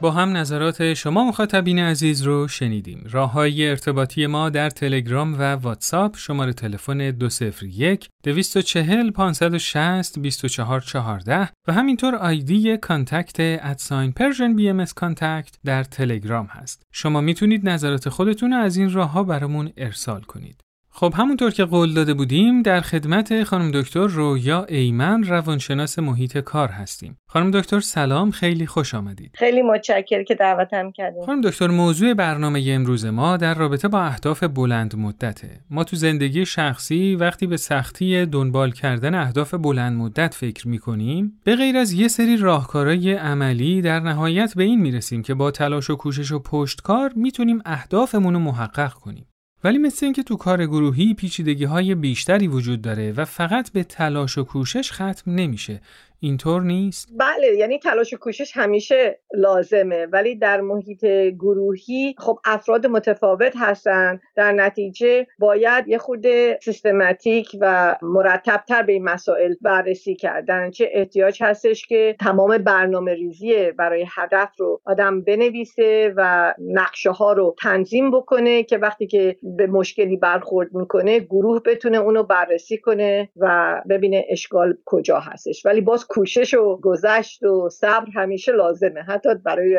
با 0.00 0.10
هم 0.10 0.36
نظرات 0.36 0.94
شما 0.94 1.24
مخاطبین 1.24 1.78
عزیز 1.78 2.22
رو 2.22 2.48
شنیدیم. 2.48 3.06
راه 3.10 3.32
های 3.32 3.68
ارتباطی 3.68 4.26
ما 4.26 4.50
در 4.50 4.70
تلگرام 4.70 5.34
و 5.34 5.42
واتساپ 5.42 6.16
شماره 6.16 6.52
تلفن 6.52 7.10
201 7.10 8.08
240 8.24 9.10
560 9.10 10.18
2414 10.18 11.48
و 11.68 11.72
همینطور 11.72 12.14
آیدی 12.14 12.76
contact 12.76 13.36
at 13.38 14.12
sign 14.12 14.56
Persian 14.56 14.68
BM 14.68 14.84
contact 14.84 15.56
در 15.64 15.84
تلگرام 15.84 16.46
هست. 16.46 16.82
شما 16.92 17.20
می‌تونید 17.20 17.68
نظرات 17.68 18.08
خودتون 18.08 18.52
رو 18.52 18.58
از 18.58 18.76
این 18.76 18.92
راه 18.92 19.10
ها 19.10 19.22
برامون 19.22 19.72
ارسال 19.76 20.20
کنید. 20.20 20.63
خب 20.96 21.14
همونطور 21.16 21.50
که 21.50 21.64
قول 21.64 21.94
داده 21.94 22.14
بودیم 22.14 22.62
در 22.62 22.80
خدمت 22.80 23.44
خانم 23.44 23.70
دکتر 23.70 24.06
رویا 24.06 24.64
ایمن 24.64 25.22
روانشناس 25.22 25.98
محیط 25.98 26.38
کار 26.38 26.68
هستیم. 26.68 27.18
خانم 27.26 27.50
دکتر 27.50 27.80
سلام 27.80 28.30
خیلی 28.30 28.66
خوش 28.66 28.94
آمدید. 28.94 29.30
خیلی 29.34 29.62
متشکر 29.62 30.22
که 30.22 30.34
دعوتم 30.34 30.90
کردیم. 30.90 31.22
خانم 31.26 31.40
دکتر 31.40 31.66
موضوع 31.66 32.14
برنامه 32.14 32.64
امروز 32.68 33.06
ما 33.06 33.36
در 33.36 33.54
رابطه 33.54 33.88
با 33.88 34.00
اهداف 34.00 34.44
بلند 34.44 34.96
مدته. 34.96 35.60
ما 35.70 35.84
تو 35.84 35.96
زندگی 35.96 36.46
شخصی 36.46 37.16
وقتی 37.16 37.46
به 37.46 37.56
سختی 37.56 38.26
دنبال 38.26 38.70
کردن 38.70 39.14
اهداف 39.14 39.54
بلند 39.54 39.96
مدت 39.96 40.34
فکر 40.34 40.68
می‌کنیم 40.68 41.40
به 41.44 41.56
غیر 41.56 41.76
از 41.76 41.92
یه 41.92 42.08
سری 42.08 42.36
راهکارهای 42.36 43.12
عملی 43.12 43.82
در 43.82 44.00
نهایت 44.00 44.54
به 44.56 44.64
این 44.64 44.80
می‌رسیم 44.80 45.22
که 45.22 45.34
با 45.34 45.50
تلاش 45.50 45.90
و 45.90 45.96
کوشش 45.96 46.32
و 46.32 46.38
پشتکار 46.38 47.12
می‌تونیم 47.16 47.62
اهدافمون 47.64 48.34
رو 48.34 48.40
محقق 48.40 48.92
کنیم. 48.92 49.26
ولی 49.64 49.78
مثل 49.78 50.06
اینکه 50.06 50.22
تو 50.22 50.36
کار 50.36 50.66
گروهی 50.66 51.14
پیچیدگی 51.14 51.64
های 51.64 51.94
بیشتری 51.94 52.48
وجود 52.48 52.82
داره 52.82 53.12
و 53.12 53.24
فقط 53.24 53.72
به 53.72 53.84
تلاش 53.84 54.38
و 54.38 54.44
کوشش 54.44 54.92
ختم 54.92 55.22
نمیشه. 55.26 55.80
اینطور 56.24 56.62
نیست؟ 56.62 57.08
بله 57.18 57.56
یعنی 57.56 57.78
تلاش 57.78 58.12
و 58.12 58.16
کوشش 58.16 58.56
همیشه 58.56 59.20
لازمه. 59.34 60.06
ولی 60.06 60.36
در 60.36 60.60
محیط 60.60 61.04
گروهی 61.38 62.14
خب 62.18 62.38
افراد 62.44 62.86
متفاوت 62.86 63.52
هستن. 63.56 64.20
در 64.36 64.52
نتیجه 64.52 65.26
باید 65.38 65.88
یه 65.88 65.98
خود 65.98 66.26
سیستماتیک 66.62 67.56
و 67.60 67.96
مرتبتر 68.02 68.82
به 68.82 68.92
این 68.92 69.04
مسائل 69.04 69.54
بررسی 69.62 70.14
کردن. 70.14 70.70
چه 70.70 70.90
احتیاج 70.92 71.42
هستش 71.42 71.86
که 71.86 72.16
تمام 72.20 72.58
برنامه 72.58 73.14
ریزی 73.14 73.72
برای 73.72 74.06
هدف 74.16 74.50
رو 74.58 74.80
آدم 74.84 75.20
بنویسه 75.20 76.14
و 76.16 76.54
نقشه 76.58 77.10
ها 77.10 77.32
رو 77.32 77.54
تنظیم 77.62 78.10
بکنه 78.10 78.62
که 78.62 78.78
وقتی 78.78 79.06
که 79.06 79.36
به 79.42 79.66
مشکلی 79.66 80.16
برخورد 80.16 80.74
می‌کنه 80.74 81.18
گروه 81.18 81.62
بتونه 81.62 81.98
اونو 81.98 82.22
بررسی 82.22 82.78
کنه 82.78 83.28
و 83.36 83.74
ببینه 83.90 84.24
اشکال 84.28 84.76
کجا 84.84 85.18
هستش. 85.18 85.66
ولی 85.66 85.80
باز 85.80 86.06
کوشش 86.14 86.54
و 86.54 86.80
گذشت 86.82 87.42
و 87.42 87.68
صبر 87.68 88.06
همیشه 88.14 88.52
لازمه. 88.52 89.02
حتی 89.02 89.28
برای 89.34 89.78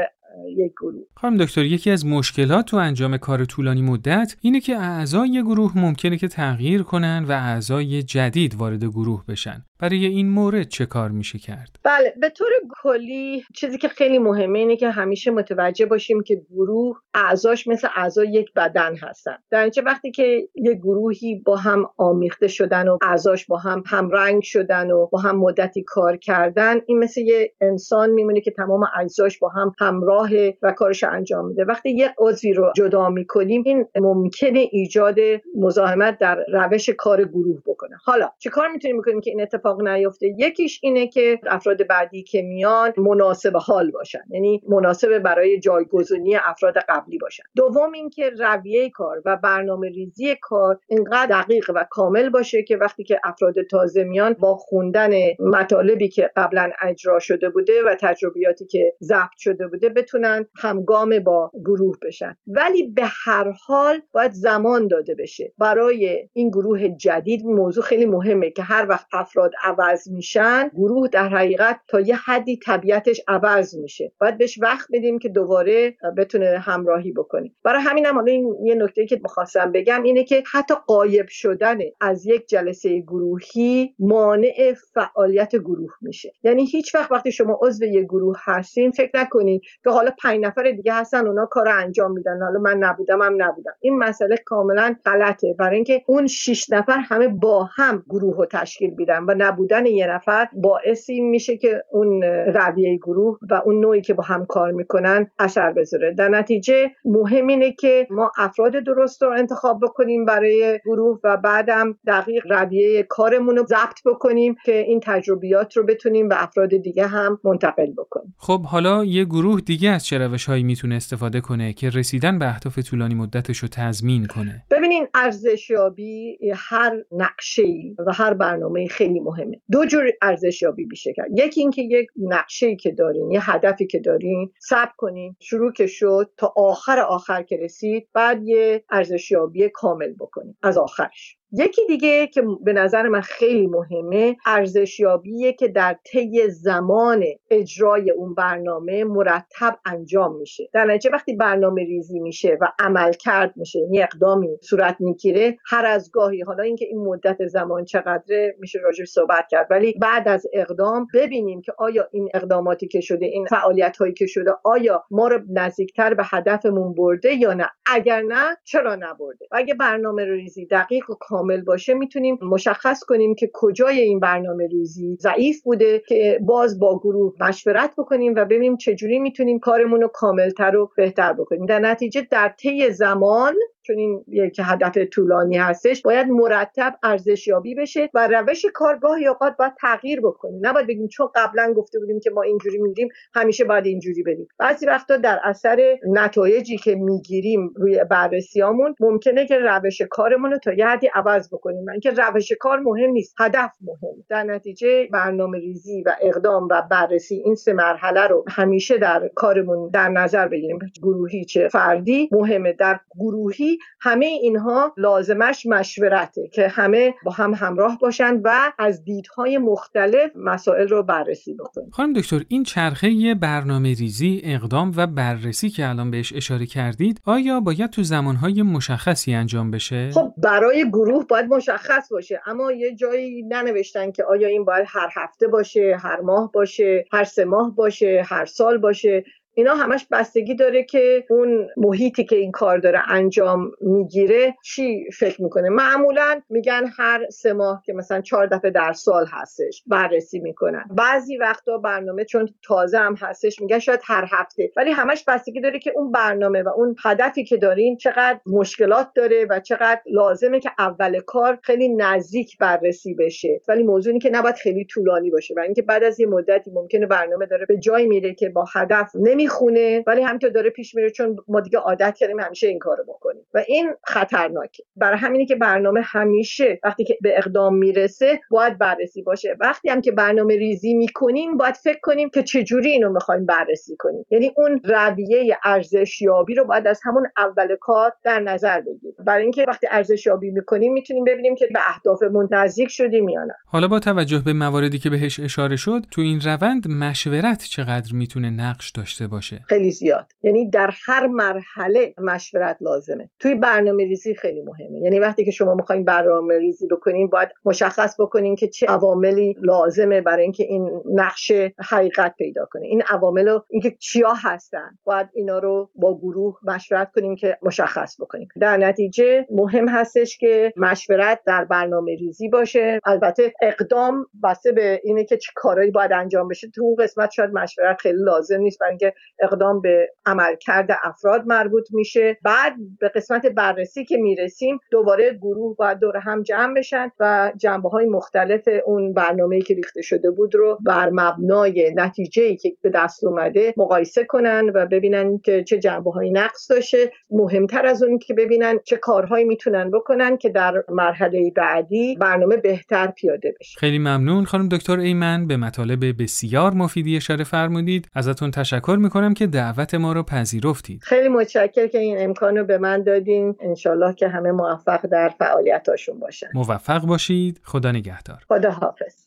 یک 0.58 0.72
گروه. 0.72 1.04
خانم 1.16 1.38
دکتر 1.38 1.66
یکی 1.66 1.92
از 1.92 2.06
مشکلات 2.06 2.66
تو 2.66 2.78
انجام 2.78 3.18
کار 3.18 3.46
طولانی 3.46 3.82
مدت 3.82 4.36
اینه 4.42 4.60
که 4.60 4.76
اعضای 4.76 5.44
گروه 5.44 5.78
ممکنه 5.78 6.18
که 6.18 6.28
تغییر 6.28 6.84
کنن 6.84 7.26
و 7.30 7.32
اعضای 7.32 8.04
جدید 8.04 8.56
وارد 8.56 8.84
گروه 8.84 9.24
بشن. 9.28 9.66
برای 9.80 10.06
این 10.06 10.30
مورد 10.30 10.68
چه 10.68 10.86
کار 10.86 11.10
میشه 11.12 11.40
کرد؟ 11.40 11.80
بله 11.84 12.14
به 12.22 12.30
طور 12.30 12.48
کلی 12.84 13.44
چیزی 13.56 13.78
که 13.78 13.88
خیلی 13.88 14.20
مهمه 14.20 14.60
اینه 14.60 14.76
که 14.76 14.90
همیشه 14.90 15.32
متوجه 15.32 15.86
باشیم 15.86 16.24
که 16.24 16.42
گروه 16.50 17.00
اعضاش 17.14 17.68
مثل 17.68 17.88
اعضای 17.96 18.28
یک 18.28 18.54
بدن 18.54 18.96
هستن. 18.96 19.38
در 19.52 19.72
وقتی 19.86 20.12
که 20.12 20.50
یک 20.56 20.78
گروهی 20.78 21.42
با 21.46 21.56
هم 21.56 21.86
آمیخته 21.98 22.48
شدن 22.48 22.88
و 22.88 22.98
اعضاش 23.02 23.46
با 23.46 23.58
هم 23.58 23.84
همرنگ 23.86 24.42
شدن 24.44 24.92
و 24.92 25.08
با 25.08 25.20
هم 25.20 25.38
مدتی 25.38 25.84
کار 25.84 26.18
کردن 26.18 26.76
این 26.88 27.00
مثل 27.00 27.22
یه 27.22 27.54
انسان 27.62 28.10
میمونه 28.10 28.42
که 28.42 28.52
تمام 28.52 28.84
اعضاش 28.96 29.40
با 29.40 29.50
هم 29.50 29.72
همراه 29.80 30.15
و 30.62 30.72
کارش 30.72 31.04
انجام 31.04 31.48
میده. 31.48 31.64
وقتی 31.64 31.90
یک 31.90 32.12
عضوی 32.18 32.54
رو 32.54 32.72
جدا 32.76 33.10
می‌کنیم 33.10 33.64
این 33.66 33.86
ممکنه 33.96 34.60
ایجاد 34.72 35.16
مزاحمت 35.56 36.18
در 36.20 36.46
روش 36.54 36.90
کار 36.90 37.24
گروه 37.24 37.62
بکنه. 37.66 37.98
حالا 38.04 38.30
چه 38.40 38.50
کار 38.50 38.68
می‌تونیم 38.68 39.02
بکنیم 39.02 39.22
که 39.22 39.32
این 39.32 39.42
اتفاق 39.42 39.88
نیفته؟ 39.88 40.34
یکیش 40.38 40.80
اینه 40.84 41.08
که 41.08 41.40
افراد 41.48 41.88
بعدی 41.88 42.24
که 42.24 42.42
میان 42.42 42.94
مناسب 42.98 43.58
حال 43.58 43.92
باشن. 43.92 44.24
یعنی 44.30 44.62
مناسب 44.70 45.20
برای 45.20 45.60
جایگزینی 45.60 46.36
افراد 46.36 46.78
قبلی 46.90 47.18
باشن. 47.18 47.44
دوم 47.56 47.92
اینکه 47.92 48.30
رویه 48.30 48.90
کار 48.90 49.22
و 49.26 49.38
برنامه 49.38 49.90
ریزی 49.90 50.36
کار 50.42 50.80
اینقدر 50.88 51.42
دقیق 51.42 51.72
و 51.76 51.86
کامل 51.90 52.30
باشه 52.30 52.64
که 52.64 52.78
وقتی 52.78 53.04
که 53.04 53.20
افراد 53.24 53.62
تازه 53.62 54.04
میان 54.04 54.34
با 54.34 54.56
خوندن 54.56 55.12
مطالبی 55.40 56.10
که 56.10 56.32
قبلا 56.36 56.72
اجرا 56.82 57.20
شده 57.20 57.50
بوده 57.50 57.74
و 57.86 57.96
تجربیاتی 58.02 58.66
که 58.66 58.94
ضبط 59.02 59.38
شده 59.38 59.68
بوده 59.68 59.90
بتونن 60.06 60.46
همگام 60.56 61.20
با 61.20 61.52
گروه 61.66 61.98
بشن. 62.04 62.36
ولی 62.48 62.84
به 62.84 63.04
هر 63.26 63.54
حال 63.66 64.02
باید 64.12 64.32
زمان 64.32 64.88
داده 64.88 65.16
بشه. 65.16 65.54
برای 65.58 66.30
این 66.34 66.50
گروه 66.50 66.88
جدید 66.88 67.46
موضوع 67.46 67.84
خیلی 67.84 68.06
مهمه 68.06 68.50
که 68.50 68.64
هر 68.64 68.86
وقت 68.90 69.06
افراد 69.14 69.52
عوض 69.64 70.10
میشن 70.10 70.70
گروه 70.74 71.08
در 71.08 71.30
حقیقت 71.30 71.80
تا 71.88 72.00
یه 72.00 72.16
حدی 72.16 72.60
طبیعتش 72.66 73.22
عوض 73.28 73.76
میشه. 73.76 74.12
باید 74.22 74.38
بهش 74.38 74.60
وقت 74.62 74.88
بدیم 74.94 75.20
که 75.20 75.30
دوباره 75.30 75.96
بتونه 76.18 76.60
همراهی 76.60 77.12
بکنه. 77.12 77.52
برای 77.64 77.82
همین 77.82 78.06
هم 78.06 78.26
این 78.26 78.56
یه 78.64 78.76
نکته 78.76 79.06
که 79.06 79.20
می‌خواستم 79.24 79.72
بگم 79.72 80.04
اینه 80.04 80.24
که 80.24 80.44
حتی 80.52 80.74
قایب 80.88 81.26
شدن 81.30 81.78
از 82.02 82.26
یک 82.26 82.48
جلسه 82.48 83.00
گروهی 83.00 83.96
مانع 84.00 84.74
فعالیت 84.94 85.56
گروه 85.56 85.92
میشه. 86.02 86.34
یعنی 86.44 86.66
هیچ 86.66 86.96
وقت 86.96 87.12
وقتی 87.12 87.32
شما 87.32 87.60
عضو 87.62 87.86
یک 87.86 88.06
گروه 88.06 88.36
هستین 88.44 88.92
فکر 88.92 89.12
نکنید 89.14 89.62
که 89.84 89.90
حالا 89.96 90.12
پنج 90.24 90.46
نفر 90.46 90.72
دیگه 90.72 90.94
هستن 90.94 91.28
اونا 91.28 91.46
کار 91.46 91.68
انجام 91.68 92.12
میدن. 92.12 92.42
حالا 92.42 92.60
من 92.60 92.78
نبودم 92.78 93.22
هم 93.22 93.34
نبودم. 93.38 93.72
این 93.80 93.98
مسئله 93.98 94.36
کاملا 94.46 94.96
غلطه. 95.06 95.56
برای 95.60 95.76
اینکه 95.76 96.04
اون 96.08 96.28
شش 96.28 96.70
نفر 96.70 96.98
همه 96.98 97.28
با 97.28 97.70
هم 97.76 98.04
گروه 98.10 98.38
رو 98.38 98.46
تشکیل 98.46 98.94
میدن 98.98 99.24
و 99.24 99.36
نبودن 99.38 99.86
یه 99.86 100.08
نفر 100.08 100.48
باعثی 100.54 101.22
میشه 101.22 101.58
که 101.58 101.84
اون 101.92 102.24
رویه 102.24 102.98
گروه 102.98 103.38
و 103.50 103.62
اون 103.66 103.80
نوعی 103.80 104.02
که 104.02 104.14
با 104.14 104.24
هم 104.24 104.46
کار 104.46 104.72
می‌کنن 104.72 105.32
اثر 105.40 105.72
بذاره. 105.72 106.14
در 106.14 106.30
نتیجه 106.30 106.92
مهم 107.06 107.48
اینه 107.48 107.72
که 107.72 108.08
ما 108.10 108.32
افراد 108.38 108.72
درست 108.72 109.24
رو 109.24 109.30
انتخاب 109.30 109.80
بکنیم 109.84 110.26
برای 110.26 110.80
گروه 110.86 111.20
و 111.24 111.38
بعدم 111.38 111.98
دقیق 112.08 112.52
رویه 112.52 113.04
کارمون 113.04 113.58
رو 113.58 113.66
ضبط 113.66 114.00
بکنیم 114.06 114.56
که 114.66 114.78
این 114.78 115.00
تجربیات 115.04 115.78
رو 115.78 115.86
بتونیم 115.86 116.30
به 116.30 116.44
افراد 116.44 116.70
دیگه 116.70 117.08
هم 117.08 117.40
منتقل 117.44 117.92
بکنیم. 117.98 118.36
خب 118.38 118.62
حالا 118.62 119.06
یه 119.06 119.26
گروه 119.26 119.62
دیگه 119.86 119.96
از 119.96 120.06
چه 120.06 120.18
روش 120.18 120.46
هایی 120.46 120.64
می‌تونه 120.64 120.96
استفاده 120.96 121.42
کنه 121.42 121.74
که 121.74 121.90
رسیدن 121.90 122.40
به 122.40 122.48
اهداف 122.48 122.80
طولانی 122.80 123.16
مدتش 123.16 123.58
رو 123.58 123.68
تضمین 123.72 124.26
کنه؟ 124.26 124.64
ببینین 124.72 125.08
ارزشیابی 125.14 126.38
هر 126.56 127.04
نقشه 127.12 127.64
و 128.08 128.14
هر 128.14 128.34
برنامه 128.34 128.88
خیلی 128.88 129.20
مهمه. 129.20 129.62
دو 129.72 129.86
جور 129.86 130.04
ارزشیابی 130.22 130.86
میشه 130.86 131.14
کرد. 131.14 131.28
یکی 131.36 131.62
اینکه 131.62 131.82
یک 131.82 132.08
نقشه 132.18 132.76
که 132.76 132.92
دارین 132.92 133.32
یه 133.32 133.52
هدفی 133.52 133.88
که 133.88 134.00
دارین 134.00 134.52
ثبت 134.70 134.92
کنین. 134.98 135.36
شروع 135.40 135.74
که 135.74 135.88
شد 135.88 136.32
تا 136.38 136.54
آخر 136.56 137.00
آخر 137.00 137.44
که 137.44 137.58
رسید 137.58 138.08
بعد 138.14 138.44
یه 138.44 138.84
ارزشیابی 138.90 139.70
کامل 139.70 140.14
بکنین. 140.14 140.56
از 140.64 140.78
آخرش. 140.78 141.38
یکی 141.52 141.82
دیگه 141.88 142.28
که 142.28 142.44
به 142.64 142.74
نظر 142.74 143.08
من 143.08 143.22
خیلی 143.22 143.68
مهمه 143.68 144.38
ارزشیابیه 144.46 145.54
که 145.54 145.68
در 145.68 145.98
طی 146.04 146.50
زمان 146.50 147.24
اجرای 147.50 148.12
اون 148.12 148.34
برنامه 148.34 149.04
مرتب 149.04 149.80
انجام 149.86 150.36
میشه. 150.38 150.70
در 150.74 150.86
نتیجه 150.86 151.10
وقتی 151.16 151.36
برنامه 151.36 151.84
ریزی 151.84 152.20
میشه 152.20 152.58
و 152.62 152.68
عمل 152.80 153.12
کرد 153.14 153.54
میشه 153.56 153.80
یعنی 153.80 154.04
اقدامی 154.04 154.58
صورت 154.62 154.96
می‌گیره 155.00 155.58
هر 155.66 155.86
از 155.86 156.12
گاهی 156.12 156.42
حالا 156.42 156.64
اینکه 156.64 156.86
این 156.86 157.00
مدت 157.04 157.48
زمان 157.48 157.86
چقدره 157.86 158.56
میشه 158.60 158.80
راجع 158.80 159.06
صحبت 159.06 159.48
کرد 159.52 159.68
ولی 159.70 159.94
بعد 160.02 160.28
از 160.28 160.46
اقدام 160.54 161.08
ببینیم 161.14 161.62
که 161.62 161.74
آیا 161.78 162.08
این 162.12 162.30
اقداماتی 162.34 162.88
که 162.88 163.02
شده 163.02 163.26
این 163.26 163.46
فعالیت 163.46 163.98
هایی 163.98 164.14
که 164.14 164.26
شده 164.26 164.52
آیا 164.64 165.04
ما 165.12 165.28
رو 165.28 165.40
نزدیکتر 165.54 166.14
به 166.14 166.24
هدفمون 166.26 166.94
برده 166.94 167.34
یا 167.34 167.54
نه؟ 167.54 167.70
اگر 167.86 168.22
نه 168.22 168.58
چرا 168.64 168.96
نبرده؟ 168.96 169.48
اگه 169.52 169.74
برنامه 169.74 170.26
ریزی 170.26 170.66
دقیق 170.66 171.10
و 171.10 171.14
کامل 171.36 171.62
باشه 171.62 171.94
می‌تونیم 171.94 172.40
مشخص 172.42 173.04
کنیم 173.04 173.36
که 173.36 173.50
کجای 173.54 174.00
این 174.00 174.20
برنامه 174.20 174.68
ریزی 174.68 175.18
ضعیف 175.22 175.64
بوده 175.64 176.04
که 176.08 176.40
باز 176.42 176.80
با 176.80 177.00
گروه 177.00 177.34
مشورت 177.40 177.94
بکنیم 177.98 178.34
و 178.36 178.46
ببینیم 178.46 178.78
چجوری 178.78 179.20
می‌تونیم 179.20 179.60
کارمون 179.60 180.02
رو 180.02 180.08
کاملتر 180.08 180.76
و 180.76 180.92
بهتر 180.98 181.34
بکنیم. 181.34 181.66
در 181.66 181.80
نتیجه 181.80 182.28
در 182.32 182.50
طی 182.50 182.92
زمان 182.92 183.56
چون 183.88 183.98
این 183.98 184.26
یک 184.28 184.62
هدف 184.64 184.98
طولانی 184.98 185.58
هستش 185.58 186.02
باید 186.02 186.28
مرتب 186.28 186.96
ارزشیابی 187.04 187.76
بشه 187.76 188.10
و 188.14 188.28
روش 188.28 188.66
کارگاه 188.74 189.18
اوقات 189.28 189.58
باید 189.58 189.74
تغییر 189.82 190.22
بکنیم 190.22 190.60
نباید 190.64 190.88
بگیم 190.88 191.08
چون 191.08 191.28
قبلا 191.36 191.74
گفته 191.74 192.00
بودیم 192.00 192.20
که 192.20 192.30
ما 192.30 192.42
اینجوری 192.42 192.78
میریم 192.78 193.10
همیشه 193.34 193.64
باید 193.64 193.86
اینجوری 193.86 194.24
بریم. 194.24 194.48
بعضی 194.60 194.86
وقتا 194.86 195.18
در 195.18 195.40
اثر 195.44 195.98
نتایجی 196.08 196.78
که 196.78 196.96
می‌گیریم 196.96 197.74
روی 197.76 198.04
بررسیامون 198.04 198.96
ممکنه 199.00 199.48
که 199.48 199.60
روش 199.60 200.02
کارمون 200.10 200.52
رو 200.52 200.58
تا 200.58 200.74
یه 200.74 200.88
حدی 200.88 201.10
عوض 201.14 201.50
بکنیم. 201.54 201.84
من 201.84 202.00
که 202.00 202.12
روش 202.12 202.52
کار 202.60 202.80
مهم 202.80 203.10
نیست 203.10 203.36
هدف 203.40 203.72
مهم. 203.82 204.24
در 204.30 204.44
نتیجه 204.44 205.08
برنامه 205.12 205.60
ریزی 205.60 206.04
و 206.06 206.16
اقدام 206.22 206.68
و 206.72 206.84
بررسی 206.92 207.36
این 207.36 207.56
سه 207.56 207.74
مرحله 207.74 208.28
رو 208.28 208.46
همیشه 208.50 208.98
در 208.98 209.30
کارمون 209.36 209.90
در 209.90 210.10
نظر 210.10 210.48
بگیریم. 210.48 210.80
گروهی 211.02 211.46
چه 211.46 211.68
فردی 211.68 212.30
مهمه. 212.32 212.74
در 212.74 213.00
گروهی 213.20 213.75
همه 214.02 214.26
اینها 214.26 214.94
لازمش 214.98 215.66
مشورته 215.66 216.50
که 216.54 216.68
همه 216.68 217.14
با 217.26 217.32
هم 217.32 217.54
همراه 217.54 217.98
باشند 218.02 218.42
و 218.44 218.74
از 218.80 219.04
دیدهای 219.04 219.58
مختلف 219.58 220.32
مسائل 220.36 220.88
رو 220.88 221.04
بررسی 221.04 221.54
بکنن 221.54 221.90
خانم 221.92 222.14
دکتر 222.14 222.42
این 222.48 222.64
چرخه 222.64 223.36
برنامه 223.42 223.94
ریزی 223.94 224.42
اقدام 224.44 224.92
و 224.98 225.08
بررسی 225.08 225.70
که 225.70 225.88
الان 225.88 226.12
بهش 226.12 226.34
اشاره 226.34 226.66
کردید 226.66 227.22
آیا 227.26 227.60
باید 227.60 227.90
تو 227.90 228.04
زمانهای 228.04 228.62
مشخصی 228.62 229.34
انجام 229.34 229.72
بشه؟ 229.72 230.12
خب 230.12 230.34
برای 230.38 230.90
گروه 230.90 231.26
باید 231.28 231.46
مشخص 231.46 232.10
باشه 232.12 232.42
اما 232.46 232.72
یه 232.72 232.96
جایی 232.96 233.44
ننوشتن 233.44 234.12
که 234.12 234.24
آیا 234.24 234.48
این 234.48 234.66
باید 234.66 234.86
هر 234.90 235.10
هفته 235.16 235.48
باشه 235.48 235.98
هر 236.00 236.22
ماه 236.22 236.52
باشه 236.52 237.06
هر 237.12 237.24
سه 237.24 237.46
ماه 237.46 237.76
باشه 237.76 238.24
هر 238.26 238.46
سال 238.46 238.78
باشه. 238.78 239.24
اینا 239.58 239.76
همش 239.76 240.08
بستگی 240.12 240.56
داره 240.56 240.84
که 240.84 241.26
اون 241.30 241.68
محیطی 241.78 242.24
که 242.24 242.36
این 242.36 242.52
کار 242.52 242.78
داره 242.78 243.02
انجام 243.08 243.72
می‌گیره 243.82 244.56
چی 244.64 245.12
فکر 245.20 245.42
می‌کنه. 245.42 245.70
معمولا 245.70 246.42
میگن 246.50 246.86
هر 246.98 247.30
سه 247.30 247.54
ماه 247.54 247.82
که 247.86 247.94
مثلا 247.94 248.22
چهار 248.22 248.46
دفعه 248.46 248.72
در 248.72 248.94
سال 248.94 249.26
هستش 249.32 249.84
بررسی 249.88 250.40
می‌کنن. 250.40 250.86
بعضی 250.98 251.38
وقتا 251.38 251.78
برنامه 251.78 252.26
چون 252.26 252.50
تازه 252.64 252.98
هم 252.98 253.16
هستش 253.20 253.62
میگن 253.62 253.80
شاید 253.80 254.00
هر 254.04 254.28
هفته. 254.32 254.72
ولی 254.78 254.92
همش 254.92 255.24
بستگی 255.28 255.62
داره 255.62 255.80
که 255.80 255.92
اون 255.96 256.12
برنامه 256.12 256.64
و 256.64 256.70
اون 256.70 256.96
هدفی 257.06 257.44
که 257.44 257.58
دارین 257.58 257.98
چقدر 257.98 258.40
مشکلات 258.46 259.08
داره 259.16 259.48
و 259.50 259.60
چقدر 259.60 260.02
لازمه 260.06 260.60
که 260.60 260.72
اول 260.80 261.20
کار 261.20 261.60
خیلی 261.64 261.90
نزدیک 261.90 262.58
بررسی 262.58 263.14
بشه. 263.14 263.62
ولی 263.68 263.84
موضوعی 263.84 264.20
که 264.20 264.30
نباید 264.30 264.56
خیلی 264.56 264.86
طولانی 264.86 265.30
باشه. 265.30 265.54
و 265.58 265.60
اینکه 265.60 265.82
بعد 265.82 266.04
از 266.04 266.20
یه 266.20 266.28
مدتی 266.28 266.72
ممکنه 266.72 267.06
برنامه 267.06 267.46
داره 267.46 267.66
به 267.66 267.78
جای 267.78 268.08
میره 268.08 268.34
که 268.34 268.50
با 268.50 268.66
هدف 268.74 269.12
نمی 269.16 269.45
می‌خونه 269.46 270.04
ولی 270.08 270.22
همینطور 270.22 270.50
داره 270.50 270.70
پیش 270.70 270.96
میره 270.96 271.10
چون 271.10 271.38
ما 271.48 271.62
دیگه 271.62 271.80
عادت 271.80 272.16
کردیم 272.18 272.40
همیشه 272.40 272.68
این 272.68 272.80
کارو 272.80 273.04
بکنیم. 273.04 273.45
و 273.56 273.64
این 273.68 273.92
خطرناکه. 274.04 274.84
برای 274.96 275.18
همینه 275.18 275.46
که 275.46 275.56
برنامه 275.56 276.02
همیشه 276.04 276.80
وقتی 276.84 277.04
که 277.04 277.18
به 277.22 277.38
اقدام 277.38 277.76
می‌رسه 277.76 278.40
باید 278.52 278.78
بررسی 278.78 279.22
باشه. 279.22 279.58
وقتی 279.60 279.90
هم 279.90 280.02
که 280.02 280.12
برنامه 280.12 280.58
ریزی 280.58 280.94
می‌کنیم 280.94 281.58
باید 281.58 281.76
فکر 281.76 282.00
کنیم 282.02 282.30
که 282.30 282.44
چجوری 282.44 282.90
اینو 282.90 283.14
می‌خوایم 283.14 283.46
بررسی 283.46 283.96
کنیم. 284.00 284.26
یعنی 284.30 284.52
اون 284.58 284.82
رویه 284.84 285.58
ارزشیابی 285.64 286.56
رو 286.56 286.66
باید 286.66 286.88
از 286.88 287.00
همون 287.04 287.28
اول 287.38 287.76
کار 287.82 288.12
در 288.24 288.40
نظر 288.40 288.82
بگیریم. 288.82 289.16
برای 289.26 289.44
اینکه 289.44 289.66
وقتی 289.68 289.88
ارزشیابی 289.92 290.52
می‌کنیم 290.52 290.94
می‌تونیم 290.94 291.24
ببینیم 291.24 291.56
که 291.56 291.68
به 291.74 291.80
اهدافمون 291.88 292.50
نزدیک 292.52 292.90
شدیم 292.90 293.30
یا 293.30 293.44
نه. 293.44 293.54
حالا 293.68 293.88
با 293.88 294.00
توجه 294.00 294.42
به 294.46 294.54
مواردی 294.54 295.00
که 295.00 295.10
بهش 295.10 295.40
اشاره 295.40 295.76
شد 295.76 296.06
تو 296.12 296.22
این 296.22 296.42
روند 296.42 296.88
مشورت 296.88 297.64
چقدر 297.64 298.14
می‌تونه 298.14 298.50
نقش 298.50 298.92
داشته 298.92 299.28
باشه؟ 299.28 299.62
خیلی 299.68 299.92
زیاد. 299.92 300.32
یعنی 300.44 300.70
در 300.70 300.94
هر 301.06 301.28
مرحله 301.28 302.14
مشورت 302.18 302.78
لازمه. 302.82 303.30
توی 303.46 303.56
برنامه 303.56 304.04
ریزی 304.04 304.36
خیلی 304.36 304.62
مهمه. 304.62 305.00
یعنی 305.00 305.20
وقتی 305.20 305.46
که 305.46 305.52
شما 305.52 305.76
می‌خواین 305.76 306.06
برنامه 306.06 306.58
ریزی 306.60 306.88
بکنین 306.88 307.30
باید 307.30 307.50
مشخص 307.66 308.16
بکنین 308.20 308.56
که 308.56 308.68
چه 308.68 308.88
عواملی 308.88 309.56
لازمه 309.62 310.22
برای 310.22 310.44
اینکه 310.44 310.64
این 310.64 311.02
نقشه 311.14 311.74
حقیقت 311.90 312.36
پیدا 312.38 312.68
کنه. 312.72 312.88
این 312.88 313.02
عوامل 313.10 313.60
اینکه 313.70 313.96
چیا 314.00 314.34
هستن. 314.34 314.98
باید 315.04 315.30
اینا 315.34 315.60
رو 315.60 315.90
با 315.96 316.18
گروه 316.18 316.60
مشورت 316.64 317.12
کنیم 317.12 317.36
که 317.36 317.58
مشخص 317.64 318.22
بکنیم. 318.22 318.48
در 318.62 318.78
نتیجه 318.78 319.46
مهم 319.50 319.88
هستش 319.88 320.38
که 320.38 320.74
مشورت 320.78 321.40
در 321.46 321.66
برنامه 321.66 322.16
ریزی 322.16 322.50
باشه. 322.50 323.00
البته 323.06 323.54
اقدام 323.62 324.26
بسته 324.44 324.72
به 324.72 325.02
اینه 325.04 325.26
که 325.26 325.38
چه 325.38 325.52
کارهایی 325.56 325.92
باید 325.92 326.12
انجام 326.14 326.48
بشه. 326.48 326.70
تو 326.76 326.82
اون 326.82 326.96
قسمت 326.96 327.32
شاید 327.32 327.50
مشورت 327.54 328.02
خیلی 328.02 328.24
لازم 328.24 328.60
نیست. 328.62 328.80
برای 328.80 328.92
اینکه 328.92 329.14
اقدام 329.40 329.82
به 329.82 330.10
عملکرد 330.26 330.90
افراد 331.04 331.44
مربوط 331.46 331.88
میشه. 331.92 332.38
بعد 332.44 332.74
به 333.00 333.10
قسمت 333.10 333.35
بررسی 333.42 334.06
که 334.06 334.18
می‌رسیم 334.18 334.80
دوباره 334.92 335.34
گروه 335.42 335.76
باید 335.76 336.00
دور 336.00 336.18
هم 336.18 336.44
جمع 336.44 336.74
بشن 336.74 337.12
و 337.20 337.52
جنبه 337.58 337.90
های 337.90 338.06
مختلف 338.06 338.62
اون 338.86 339.14
برنامه 339.14 339.62
که 339.62 339.74
ریخته 339.74 340.02
شده 340.02 340.32
بود 340.32 340.56
رو 340.56 340.78
بر 340.86 341.10
مبنای 341.14 341.94
نتیجه 341.96 342.44
ای 342.44 342.56
که 342.56 342.74
به 342.82 342.90
دست 342.90 343.24
اومده 343.24 343.74
مقایسه 343.78 344.24
کنن 344.24 344.72
و 344.76 344.86
ببینن 344.86 345.38
که 345.38 345.64
چه 345.64 345.80
جنبه 345.80 346.12
های 346.12 346.32
نقص 346.32 346.72
داشته. 346.72 347.12
مهمتر 347.30 347.86
از 347.86 348.04
اون 348.04 348.20
که 348.20 348.34
ببینن 348.34 348.80
چه 348.84 348.98
کارهایی 348.98 349.46
می‌تونن 349.46 349.92
بکنن 349.92 350.38
که 350.38 350.50
در 350.50 350.84
مرحله 350.90 351.52
بعدی 351.56 352.16
برنامه 352.16 352.58
بهتر 352.58 353.08
پیاده 353.08 353.54
بشه. 353.60 353.80
خیلی 353.80 354.00
ممنون 354.00 354.46
خانم 354.46 354.70
دکتر 354.70 355.00
ایمن. 355.00 355.48
به 355.48 355.58
مطالب 355.58 356.22
بسیار 356.24 356.74
مفیدی 356.74 357.18
اشاره 357.18 357.44
فرمودید. 357.44 358.08
ازتون 358.14 358.52
تشکر 358.52 358.98
می‌کنم 359.00 359.34
که 359.34 359.48
دعوت 359.48 359.96
ما 359.96 360.14
رو 360.14 360.24
پذیرفتید. 360.24 361.02
خیلی 361.04 361.30
متشکر 361.30 361.88
که 361.88 362.00
این 362.00 362.22
امکان 362.22 362.58
رو 362.58 362.64
به 362.64 362.78
من 362.78 363.04
دادین 363.26 363.56
انشالله 363.60 364.14
که 364.14 364.28
همه 364.28 364.52
موفق 364.52 365.06
در 365.06 365.30
فعالیتاشون 365.40 366.20
باشن. 366.20 366.48
موفق 366.54 367.06
باشید. 367.06 367.60
خدا 367.64 367.92
نگهدار. 367.92 368.46
خدا 368.50 368.72
حافظ. 368.72 369.26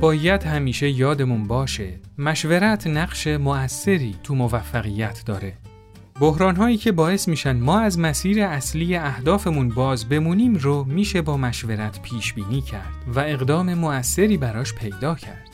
باید 0.00 0.42
همیشه 0.42 0.90
یادمون 0.90 1.46
باشه 1.46 1.88
مشورت 2.18 2.86
نقش 2.86 3.26
مؤثری 3.26 4.14
تو 4.22 4.34
موفقیت 4.34 5.22
داره. 5.26 5.52
بحران 6.20 6.56
هایی 6.56 6.76
که 6.76 6.92
باعث 6.92 7.28
میشن 7.28 7.56
ما 7.56 7.80
از 7.80 7.98
مسیر 7.98 8.42
اصلی 8.44 8.96
اهدافمون 8.96 9.68
باز 9.68 10.08
بمونیم 10.08 10.54
رو 10.54 10.84
میشه 10.84 11.22
با 11.22 11.36
مشورت 11.36 12.02
پیش 12.02 12.32
بینی 12.32 12.60
کرد 12.60 13.04
و 13.14 13.20
اقدام 13.20 13.74
مؤثری 13.74 14.36
براش 14.36 14.74
پیدا 14.74 15.14
کرد. 15.14 15.51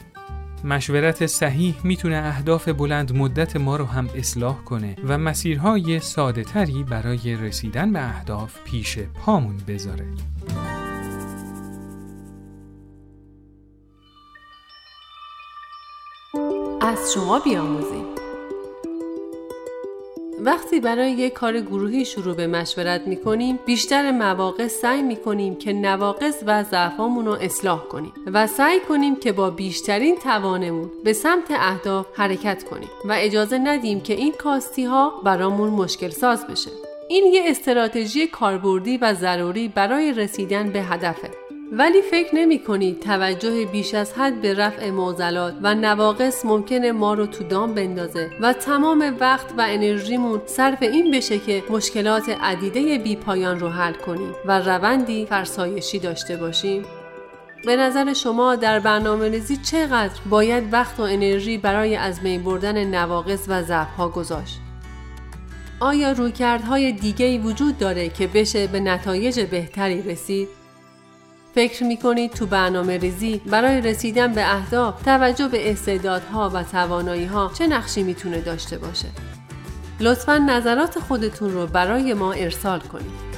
مشورت 0.65 1.27
صحیح 1.27 1.75
می‌تونه 1.85 2.17
اهداف 2.17 2.69
بلند 2.69 3.17
مدت 3.17 3.57
ما 3.57 3.77
رو 3.77 3.85
هم 3.85 4.09
اصلاح 4.15 4.65
کنه 4.65 4.97
و 5.05 5.19
مسیرهای 5.19 6.01
ساده 6.01 6.45
تری 6.45 6.85
برای 6.85 7.37
رسیدن 7.37 7.93
به 7.93 8.09
اهداف 8.09 8.59
پیش 8.65 8.99
پامون 8.99 9.57
بذاره. 9.69 10.07
از 16.81 17.13
شما 17.15 17.39
بیاموزیم 17.39 18.05
وقتی 20.41 20.81
برای 20.81 21.13
یک 21.13 21.33
کار 21.33 21.61
گروهی 21.61 22.05
شروع 22.05 22.35
به 22.35 22.47
مشورت 22.47 23.07
می 23.07 23.17
کنیم 23.17 23.59
بیشتر 23.67 24.11
مواقع 24.11 24.67
سعی 24.69 25.03
می 25.03 25.17
کنیم 25.17 25.57
که 25.57 25.73
نواقص 25.73 26.43
و 26.47 26.65
ضعفامون 26.65 27.27
رو 27.27 27.33
اصلاح 27.33 27.85
کنیم 27.85 28.13
و 28.27 28.47
سعی 28.47 28.81
کنیم 28.81 29.17
که 29.17 29.33
با 29.33 29.51
بیشترین 29.51 30.17
توانمون 30.17 30.91
به 31.05 31.13
سمت 31.13 31.51
اهداف 31.51 32.07
حرکت 32.15 32.65
کنیم 32.65 32.89
و 33.05 33.17
اجازه 33.19 33.59
ندیم 33.59 34.01
که 34.01 34.15
این 34.15 34.33
کاستی 34.33 34.85
ها 34.85 35.21
برامون 35.25 35.71
مشکل 35.71 36.09
ساز 36.09 36.47
بشه. 36.47 36.71
این 37.09 37.33
یه 37.33 37.43
استراتژی 37.47 38.27
کاربردی 38.27 38.97
و 38.97 39.15
ضروری 39.15 39.69
برای 39.69 40.13
رسیدن 40.13 40.71
به 40.71 40.83
هدفه. 40.83 41.48
ولی 41.73 42.03
فکر 42.03 42.35
نمی 42.35 42.59
کنید 42.59 43.01
توجه 43.01 43.65
بیش 43.65 43.95
از 43.95 44.13
حد 44.13 44.41
به 44.41 44.55
رفع 44.55 44.91
معضلات 44.91 45.55
و 45.63 45.75
نواقص 45.75 46.45
ممکنه 46.45 46.93
ما 46.93 47.15
رو 47.15 47.27
تو 47.27 47.45
دام 47.45 47.75
بندازه 47.75 48.31
و 48.41 48.53
تمام 48.53 49.17
وقت 49.21 49.47
و 49.59 49.67
انرژیمون 49.69 50.41
صرف 50.47 50.83
این 50.83 51.11
بشه 51.11 51.39
که 51.39 51.63
مشکلات 51.71 52.29
عدیده 52.29 52.99
بی 52.99 53.17
پایان 53.17 53.61
رو 53.61 53.69
حل 53.69 53.93
کنیم 53.93 54.35
و 54.47 54.61
روندی 54.61 55.27
فرسایشی 55.27 55.99
داشته 55.99 56.37
باشیم؟ 56.37 56.83
به 57.65 57.77
نظر 57.77 58.13
شما 58.13 58.57
در 58.57 58.81
برنامه 58.81 59.29
ریزی 59.29 59.57
چقدر 59.57 60.21
باید 60.31 60.73
وقت 60.73 61.01
و 61.01 61.03
انرژی 61.03 61.59
برای 61.59 61.97
از 61.97 62.21
بین 62.21 62.43
بردن 62.43 62.85
نواقص 62.85 63.45
و 63.49 63.63
ضعف‌ها 63.63 64.09
گذاشت؟ 64.09 64.59
آیا 65.81 66.13
رویکردهای 66.13 66.93
دیگه‌ای 66.93 67.39
وجود 67.39 67.79
داره 67.79 68.09
که 68.09 68.27
بشه 68.27 68.67
به 68.67 68.81
نتایج 68.81 69.41
بهتری 69.41 70.03
رسید؟ 70.03 70.58
فکر 71.55 71.85
می 71.85 71.97
کنید 71.97 72.31
تو 72.31 72.47
برنامه 72.47 72.99
ریزی 72.99 73.41
برای 73.47 73.81
رسیدن 73.81 74.33
به 74.33 74.55
اهداف 74.55 75.03
توجه 75.03 75.49
به 75.49 75.71
استعدادها 75.71 76.51
و 76.55 76.63
توانایی 76.63 77.25
ها 77.25 77.51
چه 77.59 77.67
نقشی 77.67 78.03
می‌تونه 78.03 78.41
داشته 78.41 78.79
باشه؟ 78.79 79.09
لطفا 80.01 80.39
نظرات 80.39 80.99
خودتون 80.99 81.53
رو 81.53 81.67
برای 81.67 82.15
ما 82.15 82.33
ارسال 82.33 82.81
کنید. 82.81 83.29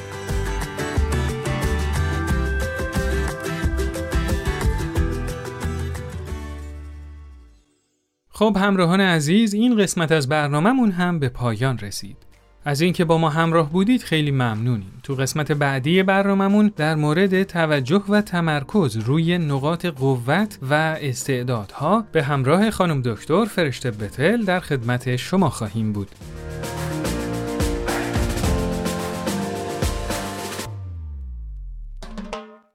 خب 8.28 8.56
همراهان 8.60 9.00
عزیز 9.00 9.54
این 9.54 9.76
قسمت 9.76 10.12
از 10.12 10.28
برنامهمون 10.28 10.90
هم 10.90 11.18
به 11.18 11.28
پایان 11.28 11.78
رسید. 11.78 12.29
از 12.64 12.80
اینکه 12.80 13.04
با 13.04 13.18
ما 13.18 13.28
همراه 13.30 13.70
بودید 13.70 14.02
خیلی 14.02 14.30
ممنونیم. 14.30 14.92
تو 15.02 15.14
قسمت 15.14 15.52
بعدی 15.52 16.02
برنامهمون 16.02 16.72
در 16.76 16.94
مورد 16.94 17.42
توجه 17.42 18.02
و 18.08 18.20
تمرکز 18.20 18.96
روی 18.96 19.38
نقاط 19.38 19.86
قوت 19.86 20.58
و 20.70 20.74
استعدادها 21.00 22.04
به 22.12 22.22
همراه 22.22 22.70
خانم 22.70 23.02
دکتر 23.02 23.44
فرشته 23.44 23.90
بتل 23.90 24.44
در 24.44 24.60
خدمت 24.60 25.16
شما 25.16 25.50
خواهیم 25.50 25.92
بود. 25.92 26.08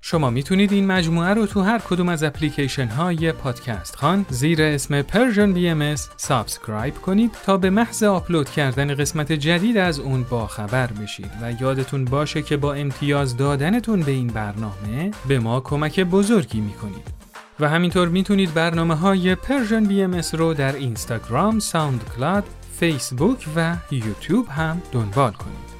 شما 0.07 0.29
می‌تونید 0.29 0.73
این 0.73 0.87
مجموعه 0.87 1.33
رو 1.33 1.45
تو 1.45 1.61
هر 1.61 1.79
کدوم 1.79 2.09
از 2.09 2.23
اپلیکیشن 2.23 2.87
های 2.87 3.31
پادکست 3.31 3.95
خان 3.95 4.25
زیر 4.29 4.61
اسم 4.61 5.01
BM 5.53 5.95
subscribe 6.17 6.95
کنید 6.95 7.31
تا 7.45 7.57
به 7.57 7.69
محض 7.69 8.03
آپلود 8.03 8.49
کردن 8.49 8.95
قسمت 8.95 9.31
جدید 9.31 9.77
از 9.77 9.99
اون 9.99 10.23
با 10.23 10.47
خبر 10.47 10.87
بشید 10.87 11.31
و 11.41 11.61
یادتون 11.61 12.05
باشه 12.05 12.41
که 12.41 12.57
با 12.57 12.73
امتیاز 12.73 13.37
دادنتون 13.37 13.99
به 13.99 14.11
این 14.11 14.27
برنامه 14.27 15.11
به 15.27 15.39
ما 15.39 15.59
کمک 15.59 15.99
بزرگی 15.99 16.61
می‌کنید. 16.61 17.07
و 17.59 17.69
همینطور 17.69 18.07
می‌تونید 18.07 18.53
برنامه 18.53 18.95
های 18.95 19.35
BM 19.87 20.21
رو 20.33 20.53
در 20.53 20.75
اینستاگرام، 20.75 21.59
SoundCloud، 21.59 22.43
فیسبوک 22.79 23.47
و 23.55 23.75
یوتیوب 23.91 24.47
هم 24.47 24.81
دنبال 24.91 25.31
کنید. 25.31 25.75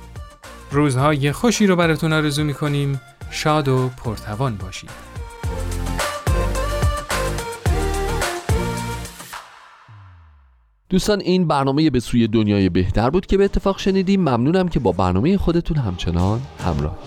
روزهای 0.72 1.32
خوشی 1.32 1.68
رو 1.68 1.76
براتون 1.76 2.14
آرزو 2.14 2.44
می‌کنیم 2.44 3.02
شاد 3.32 3.68
و 3.68 3.90
پرتوان 3.90 4.56
باشید. 4.58 4.90
دوستان 10.90 11.20
این 11.20 11.48
برنامه 11.48 11.90
به 11.90 12.00
سوی 12.00 12.28
دنیای 12.28 12.70
بهتر 12.70 13.10
بود 13.10 13.26
که 13.26 13.38
به 13.38 13.46
اتفاق 13.46 13.80
شنیدیم 13.80 14.22
ممنونم 14.22 14.68
که 14.68 14.80
با 14.80 14.92
برنامه 14.92 15.38
خودتون 15.38 15.78
همچنان 15.78 16.42
همراه 16.66 16.98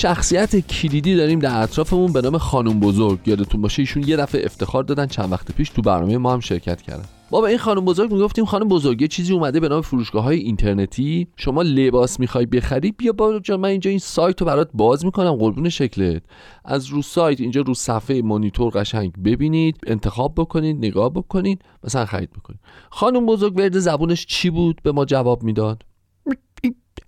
شخصیت 0.00 0.56
کلیدی 0.56 1.16
داریم 1.16 1.38
در 1.38 1.62
اطرافمون 1.62 2.12
به 2.12 2.20
نام 2.20 2.38
خانم 2.38 2.80
بزرگ. 2.80 3.18
یادتون 3.26 3.62
باشه 3.62 3.82
ایشون 3.82 4.02
یه 4.08 4.16
دفعه 4.16 4.44
افتخار 4.44 4.82
دادن 4.82 5.06
چند 5.06 5.32
وقت 5.32 5.52
پیش 5.52 5.70
تو 5.70 5.82
برنامه 5.82 6.18
ما 6.18 6.32
هم 6.32 6.40
شرکت 6.40 6.82
کردن. 6.82 7.04
ما 7.32 7.40
به 7.40 7.48
این 7.48 7.58
خانم 7.58 7.84
بزرگ 7.84 8.12
می‌گفتیم 8.12 8.44
خانم 8.44 8.68
بزرگ 8.68 9.02
یه 9.02 9.08
چیزی 9.08 9.32
اومده 9.32 9.60
به 9.60 9.68
نام 9.68 9.80
فروشگاه 9.80 10.24
های 10.24 10.38
اینترنتی. 10.38 11.26
شما 11.36 11.62
لباس 11.62 12.20
می‌خوای 12.20 12.46
بخری 12.46 12.92
بیا 12.92 13.12
با 13.12 13.40
من 13.50 13.64
اینجا 13.68 13.90
این 13.90 13.98
سایت 13.98 14.40
رو 14.40 14.46
برات 14.46 14.70
باز 14.74 15.04
می‌کنم 15.04 15.32
قربون 15.32 15.68
شکلت. 15.68 16.22
از 16.64 16.86
رو 16.86 17.02
سایت 17.02 17.40
اینجا 17.40 17.60
رو 17.60 17.74
صفحه 17.74 18.22
مانیتور 18.22 18.72
قشنگ 18.74 19.12
ببینید 19.24 19.76
انتخاب 19.86 20.34
بکنید 20.36 20.76
نگاه 20.76 21.12
بکنید 21.12 21.62
مثلا 21.84 22.04
خرید 22.04 22.30
بکنید. 22.30 22.60
خانم 22.90 23.26
بزرگ 23.26 23.56
ورد 23.56 23.78
زبونش 23.78 24.26
چی 24.26 24.50
بود؟ 24.50 24.80
به 24.82 24.92
ما 24.92 25.04
جواب 25.04 25.42
می‌داد. 25.42 25.82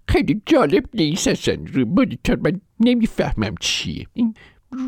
خیلی 0.09 0.43
جالب 0.47 0.85
نیست 0.95 1.29
اصلا. 1.29 1.57
مانیتور 1.97 2.39
من 2.45 2.61
نمی‌فهمم 2.81 3.55
چیه. 3.61 4.07
این 4.15 4.35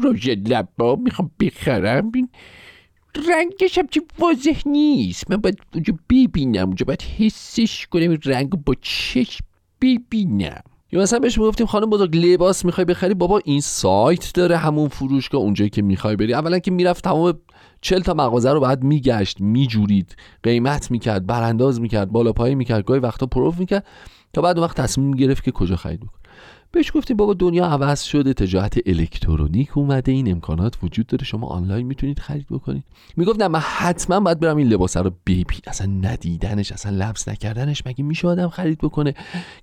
روژ 0.03 0.29
لبا 0.29 0.96
می‌خوام 0.96 1.31
بخرم. 1.40 2.11
این 2.14 2.29
رنگش 3.29 3.79
هم 3.79 3.87
واضح 4.18 4.62
نیست. 4.66 5.31
من 5.31 5.37
باید 5.37 5.59
اونجا 5.74 5.94
ببینم. 6.11 6.66
اونجا 6.66 6.85
باید 6.85 7.03
حسش 7.03 7.87
کنم 7.87 8.11
این 8.11 8.18
رنگ 8.24 8.50
با 8.50 8.74
چشم 8.81 9.44
ببینم. 9.81 10.61
یا 10.92 11.00
مثلا 11.00 11.18
بهش 11.18 11.38
می‌گفتیم 11.38 11.66
خانم 11.66 11.90
بزرگ 11.90 12.16
لباس 12.16 12.64
می‌خوای 12.64 12.85
بخری؟ 12.85 13.14
بابا 13.14 13.40
این 13.44 13.61
سایت 13.61 14.33
داره 14.35 14.57
همون 14.57 14.88
فروشگاه 14.88 15.40
اونجایی 15.40 15.70
که 15.70 15.83
می‌خوای 15.83 16.16
بری. 16.16 16.35
اولا 16.35 16.59
که 16.59 16.70
می‌رفت 16.70 17.05
تمام 17.05 17.38
چل 17.81 18.00
تا 18.00 18.14
مغازه 18.14 18.53
رو 18.53 18.61
بعد 18.61 18.83
میگشت 18.83 19.40
میجورید. 19.40 20.16
قیمت 20.42 20.90
می‌کرد 20.90 21.27
برانداز 21.27 21.81
می‌کرد 21.81 22.12
بالا 22.12 22.33
پایی 22.33 22.55
می‌کرد 22.55 22.85
گاهی 22.85 23.00
وقتا 23.00 23.27
پروف 23.27 23.59
می‌کرد. 23.59 23.87
تا 24.35 24.42
بعد 24.42 24.59
وقت 24.59 24.81
تصمیم 24.81 25.11
گرفت 25.11 25.44
که 25.44 25.51
کجا 25.51 25.77
خرید 25.77 26.01
بکنه. 26.01 26.20
بهش 26.73 26.92
گفتیم 26.94 27.16
بابا 27.16 27.35
دنیا 27.35 27.66
عوض 27.66 28.03
شده 28.03 28.35
تجارت 28.35 28.79
الکترونیک 28.87 29.79
اومده 29.79 30.12
این 30.12 30.31
امکانات 30.31 30.77
وجود 30.83 31.07
داره 31.07 31.25
شما 31.25 31.47
آنلاین 31.47 31.87
می‌تونید 31.87 32.18
خرید 32.18 32.47
بکنید. 32.51 32.85
می‌گفت 33.16 33.40
نه 33.40 33.49
من 33.49 33.59
حتما 33.59 34.20
باید 34.20 34.40
برم 34.40 34.57
این 34.57 34.68
لباس 34.68 34.97
رو 34.97 35.11
ببین 35.27 35.44
اصلا 35.66 35.87
ندیدنش 35.87 36.73
اصلا 36.73 36.97
لبس 36.97 37.29
نکردنش. 37.29 37.83
مگه 37.87 38.05
میشه 38.05 38.29
آدم 38.29 38.49
خرید 38.49 38.79
بکنه؟ 38.79 39.14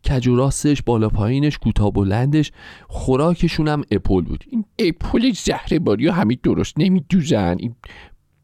کج 0.10 0.28
و 0.28 0.36
راستش 0.36 0.82
بالا 0.82 1.10
پایینش 1.10 1.58
کوتاه 1.58 1.92
بلندش 1.92 2.52
خوراکشون 2.88 3.68
هم 3.68 3.84
اپل 3.92 4.22
بود. 4.22 4.44
این 4.48 4.66
اپل 4.80 5.32
زهره 5.32 5.80
باری 5.80 6.08
همین 6.08 6.38
درست 6.44 6.74
نمیدوزن. 6.78 7.56
این 7.60 7.76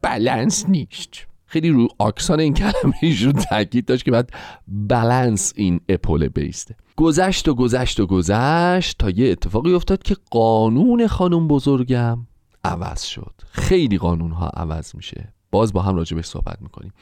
بلنس 0.02 0.68
نیست. 0.68 1.27
خیلی 1.48 1.70
رو 1.70 1.88
آکسان 1.98 2.40
این 2.40 2.54
کلمه 2.54 2.94
ایشون 3.02 3.32
تاکید 3.32 3.86
داشت 3.86 4.04
که 4.04 4.10
بعد 4.10 4.30
بلنس 4.68 5.52
این 5.56 5.80
اپول 5.88 6.28
بیسته 6.28 6.76
گذشت 6.96 7.48
و 7.48 7.54
گذشت 7.54 8.00
و 8.00 8.06
گذشت 8.06 8.98
تا 8.98 9.10
یه 9.10 9.30
اتفاقی 9.30 9.74
افتاد 9.74 10.02
که 10.02 10.16
قانون 10.30 11.06
خانم 11.06 11.48
بزرگم 11.48 12.26
عوض 12.64 13.02
شد. 13.02 13.34
خیلی 13.50 13.98
قانون 13.98 14.30
ها 14.30 14.48
عوض 14.48 14.94
میشه. 14.94 15.32
باز 15.50 15.72
با 15.72 15.82
هم 15.82 15.96
راجبش 15.96 16.26
صحبت 16.26 16.62
می‌کنیم. 16.62 16.92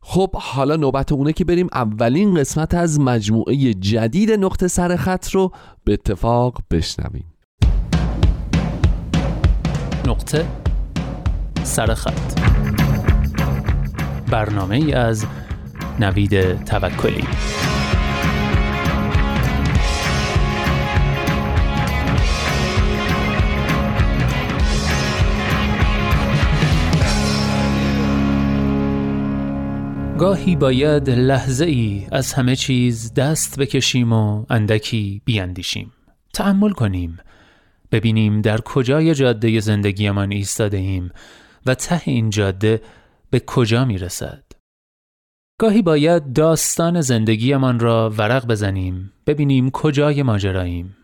خب 0.00 0.36
حالا 0.36 0.76
نوبت 0.76 1.12
اونه 1.12 1.32
که 1.32 1.44
بریم. 1.44 1.66
اولین 1.72 2.34
قسمت 2.34 2.74
از 2.74 3.00
مجموعه 3.00 3.74
جدید 3.74 4.32
نقطه 4.32 4.68
سر 4.68 4.96
خط 4.96 5.28
رو 5.28 5.52
به 5.84 5.92
اتفاق 5.92 6.58
بشنویم. 6.70 7.34
نقطه 10.06 10.48
سرخط 11.62 12.53
برنامه 14.34 14.76
ای 14.76 14.92
از 14.92 15.26
نوید 16.00 16.64
توکلی. 16.64 17.24
گاهی 30.18 30.56
باید 30.56 31.10
لحظه 31.10 31.64
ای 31.64 32.06
از 32.12 32.32
همه 32.32 32.56
چیز 32.56 33.14
دست 33.14 33.58
بکشیم 33.58 34.12
و 34.12 34.44
اندکی 34.50 35.22
بیاندیشیم 35.24 35.92
تأمل 36.32 36.70
کنیم. 36.70 37.18
ببینیم 37.92 38.40
در 38.40 38.60
کجای 38.60 39.14
جاده 39.14 39.60
زندگیمان 39.60 40.32
ایستاده 40.32 40.76
ایم 40.76 41.10
و 41.66 41.74
ته 41.74 42.00
این 42.04 42.30
جاده 42.30 42.80
به 43.30 43.40
کجا 43.40 43.84
می 43.84 43.98
رسد. 43.98 44.44
گاهی 45.60 45.82
باید 45.82 46.32
داستان 46.32 47.00
زندگیمان 47.00 47.80
را 47.80 48.10
ورق 48.10 48.46
بزنیم 48.46 49.12
ببینیم 49.26 49.70
کجای 49.70 50.22
ماجراییم. 50.22 50.96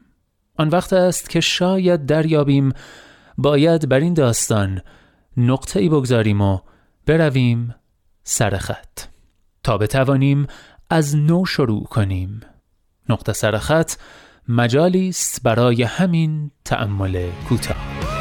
آن 0.56 0.68
وقت 0.68 0.92
است 0.92 1.30
که 1.30 1.40
شاید 1.40 2.06
دریابیم 2.06 2.72
باید 3.38 3.88
بر 3.88 4.00
این 4.00 4.14
داستان 4.14 4.80
نقطه 5.36 5.80
ای 5.80 5.88
بگذاریم 5.88 6.40
و 6.40 6.58
برویم 7.06 7.74
سر 8.22 8.56
خط 8.56 9.00
تا 9.62 9.78
بتوانیم 9.78 10.46
از 10.90 11.16
نو 11.16 11.44
شروع 11.44 11.84
کنیم. 11.84 12.40
نقطه 13.08 13.32
سر 13.32 13.58
خط 13.58 13.92
مجالی 14.48 15.08
است 15.08 15.42
برای 15.42 15.82
همین 15.82 16.50
تأمل 16.64 17.30
کوتاه 17.48 18.19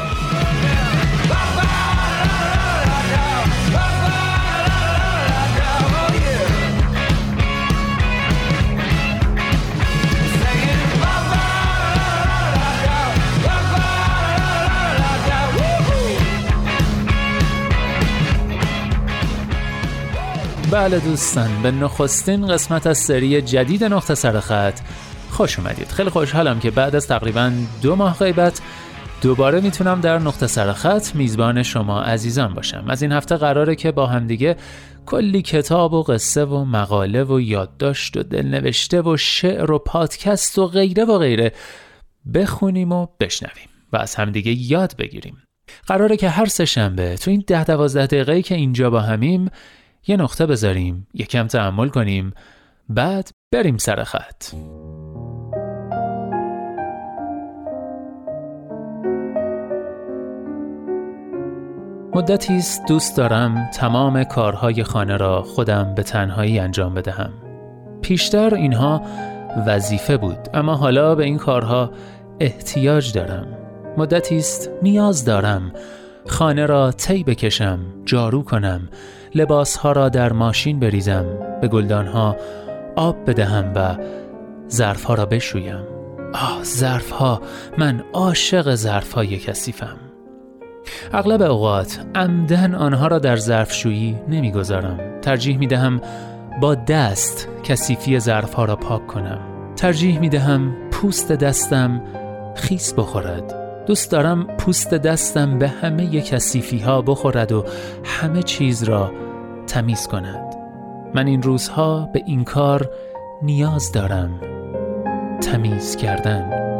بله 20.70 20.98
دوستان 20.98 21.62
به 21.62 21.70
نخستین 21.70 22.46
قسمت 22.46 22.86
از 22.86 22.98
سری 22.98 23.42
جدید 23.42 23.84
نقطه 23.84 24.14
سرخط 24.14 24.80
خوش 25.30 25.58
اومدید. 25.58 25.88
خیلی 25.88 26.10
خوشحالم 26.10 26.60
که 26.60 26.70
بعد 26.70 26.96
از 26.96 27.06
تقریبا 27.06 27.52
دو 27.82 27.96
ماه 27.96 28.18
غیبت 28.18 28.60
دوباره 29.22 29.60
می‌تونم 29.60 30.00
در 30.00 30.18
نقطه 30.18 30.46
سرخط 30.46 31.14
میزبان 31.14 31.62
شما 31.62 32.02
عزیزان 32.02 32.54
باشم. 32.54 32.84
از 32.88 33.02
این 33.02 33.12
هفته 33.12 33.36
قراره 33.36 33.74
که 33.74 33.92
با 33.92 34.06
همدیگه 34.06 34.56
کلی 35.06 35.42
کتاب 35.42 35.92
و 35.92 36.02
قصه 36.02 36.44
و 36.44 36.64
مقاله 36.64 37.24
و 37.24 37.40
یادداشت 37.40 38.16
و 38.16 38.22
دلنوشته 38.22 39.02
و 39.02 39.16
شعر 39.16 39.72
و 39.72 39.78
پادکست 39.78 40.58
و 40.58 40.66
غیره 40.66 41.04
و 41.04 41.18
غیره 41.18 41.52
بخونیم 42.34 42.92
و 42.92 43.06
بشنویم 43.20 43.68
و 43.92 43.96
از 43.96 44.14
همدیگه 44.14 44.52
یاد 44.52 44.96
بگیریم. 44.98 45.36
قراره 45.86 46.16
که 46.16 46.28
هر 46.28 46.46
سه 46.46 46.64
شنبه 46.64 47.16
تو 47.16 47.30
این 47.30 47.44
ده 47.46 47.64
دوازده 47.64 48.06
دقیقه 48.06 48.42
که 48.42 48.54
اینجا 48.54 48.90
با 48.90 49.00
همیم 49.00 49.50
یه 50.06 50.16
نقطه 50.16 50.46
بذاریم 50.46 51.06
یکم 51.14 51.46
تحمل 51.46 51.88
کنیم 51.88 52.32
بعد 52.88 53.30
بریم 53.52 53.78
سر 53.78 54.04
خط 54.04 54.44
مدتی 62.14 62.56
است 62.56 62.86
دوست 62.88 63.16
دارم 63.16 63.70
تمام 63.74 64.24
کارهای 64.24 64.84
خانه 64.84 65.16
را 65.16 65.42
خودم 65.42 65.94
به 65.94 66.02
تنهایی 66.02 66.58
انجام 66.58 66.94
بدهم. 66.94 67.32
پیشتر 68.02 68.54
اینها 68.54 69.02
وظیفه 69.66 70.16
بود 70.16 70.38
اما 70.54 70.74
حالا 70.74 71.14
به 71.14 71.24
این 71.24 71.38
کارها 71.38 71.90
احتیاج 72.40 73.12
دارم. 73.12 73.46
مدتی 73.96 74.36
است 74.36 74.70
نیاز 74.82 75.24
دارم 75.24 75.72
خانه 76.26 76.66
را 76.66 76.92
طی 76.92 77.24
بکشم، 77.24 77.78
جارو 78.04 78.42
کنم، 78.42 78.88
لباسها 79.34 79.92
را 79.92 80.08
در 80.08 80.32
ماشین 80.32 80.80
بریزم، 80.80 81.26
به 81.60 81.68
گلدانها 81.68 82.36
آب 82.96 83.30
بدهم 83.30 83.72
و 83.74 83.96
ظرفها 84.70 85.14
را 85.14 85.26
بشویم. 85.26 85.84
آه 86.34 86.60
ظرفها 86.64 87.40
من 87.78 88.02
عاشق 88.12 88.74
ظرفهای 88.74 89.38
کثیفم. 89.38 89.96
اغلب 91.12 91.42
اوقات 91.42 92.00
عمدن 92.14 92.74
آنها 92.74 93.06
را 93.06 93.18
در 93.18 93.36
ظرفشویی 93.36 94.16
نمی‌گذارم 94.28 95.20
ترجیح 95.22 95.58
می 95.58 95.66
دهم 95.66 96.00
با 96.60 96.74
دست 96.74 97.48
کثیفی 97.64 98.18
ظرفها 98.18 98.64
را 98.64 98.76
پاک 98.76 99.06
کنم 99.06 99.40
ترجیح 99.76 100.18
می 100.18 100.28
دهم 100.28 100.76
پوست 100.90 101.32
دستم 101.32 102.02
خیس 102.56 102.94
بخورد 102.94 103.59
دوست 103.86 104.10
دارم 104.10 104.46
پوست 104.46 104.94
دستم 104.94 105.58
به 105.58 105.68
همه 105.68 106.20
کثیفی 106.20 106.78
ها 106.78 107.02
بخورد 107.02 107.52
و 107.52 107.64
همه 108.04 108.42
چیز 108.42 108.82
را 108.82 109.12
تمیز 109.66 110.06
کند. 110.06 110.56
من 111.14 111.26
این 111.26 111.42
روزها 111.42 112.08
به 112.12 112.22
این 112.26 112.44
کار 112.44 112.90
نیاز 113.42 113.92
دارم. 113.92 114.40
تمیز 115.40 115.96
کردن. 115.96 116.70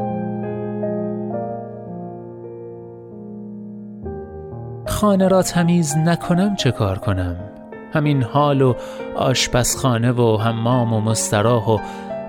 خانه 4.86 5.28
را 5.28 5.42
تمیز 5.42 5.96
نکنم 5.96 6.56
چه 6.56 6.70
کار 6.70 6.98
کنم؟ 6.98 7.36
همین 7.92 8.22
حال 8.22 8.62
و 8.62 8.74
آشپزخانه 9.16 10.12
و 10.12 10.36
حمام 10.36 10.92
و 10.92 11.00
مستراح 11.00 11.68
و 11.68 11.78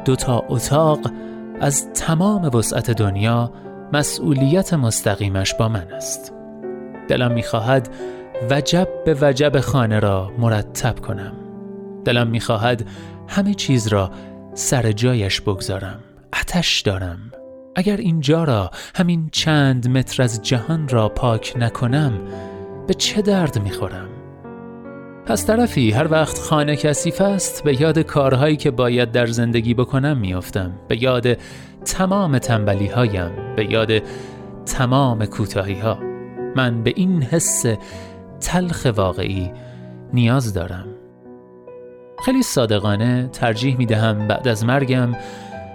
دوتا 0.06 0.44
اتاق 0.50 1.00
از 1.62 1.94
تمام 1.94 2.56
وسعت 2.56 2.92
دنیا 2.92 3.52
مسئولیت 3.94 4.74
مستقیمش 4.74 5.54
با 5.54 5.68
من 5.70 5.88
است. 5.94 6.34
دلم 7.08 7.32
می‌خواهد 7.32 7.90
وجب 8.50 8.88
به 9.06 9.18
وجب 9.22 9.60
خانه 9.60 10.00
را 10.00 10.32
مرتب 10.38 11.00
کنم. 11.00 11.34
دلم 12.06 12.28
می‌خواهد 12.28 12.88
همه 13.28 13.54
چیز 13.54 13.88
را 13.88 14.12
سر 14.54 14.92
جایش 14.92 15.42
بگذارم. 15.42 16.00
اتش 16.42 16.82
دارم. 16.82 17.20
اگر 17.76 17.98
اینجا 17.98 18.44
را 18.44 18.72
همین 18.96 19.30
چند 19.32 19.88
متر 19.88 20.24
از 20.24 20.42
جهان 20.42 20.88
را 20.88 21.10
پاک 21.10 21.54
نکنم 21.60 22.14
به 22.88 22.94
چه 22.94 23.22
درد 23.22 23.62
می‌خورم؟ 23.62 24.08
پس 25.26 25.46
طرفی 25.46 25.92
هر 25.92 26.12
وقت 26.12 26.38
خانه 26.40 26.76
کثیف 26.76 27.22
است 27.22 27.64
به 27.64 27.82
یاد 27.82 28.00
کارهایی 28.00 28.58
که 28.58 28.72
باید 28.72 29.12
در 29.12 29.26
زندگی 29.26 29.74
بکنم 29.74 30.18
میافتم. 30.18 30.72
به 30.88 31.04
یاد 31.04 31.38
تمام 31.86 32.38
تنبلی 32.38 32.88
هایم 32.88 33.56
به 33.56 33.72
یاد 33.72 33.92
تمام 34.66 35.26
کوتاهی 35.26 35.80
ها 35.80 35.98
من 36.56 36.84
به 36.84 36.94
این 36.96 37.24
حس 37.24 37.66
تلخ 38.42 38.88
واقعی 38.96 39.52
نیاز 40.14 40.54
دارم. 40.54 40.86
خیلی 42.26 42.44
صادقانه 42.44 43.30
ترجیح 43.34 43.78
می 43.78 43.86
دهم 43.86 44.28
بعد 44.28 44.48
از 44.48 44.66
مرگم 44.66 45.16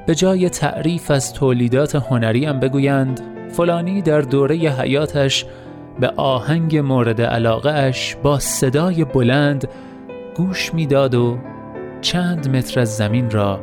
به 0.06 0.14
جای 0.14 0.50
تعریف 0.50 1.10
از 1.10 1.32
تولیدات 1.34 1.94
هنریم 1.94 2.60
بگویند 2.60 3.20
فلانی 3.48 4.02
در 4.02 4.20
دوره 4.20 4.56
حیاتش 4.56 5.46
به 6.00 6.08
آهنگ 6.16 6.76
مورد 6.76 7.22
علاقه 7.22 7.70
اش 7.70 8.16
با 8.22 8.38
صدای 8.38 9.04
بلند 9.04 9.68
گوش 10.36 10.74
می‌داد 10.74 11.14
و 11.14 11.38
چند 12.00 12.56
متر 12.56 12.80
از 12.80 12.96
زمین 12.96 13.30
را 13.30 13.60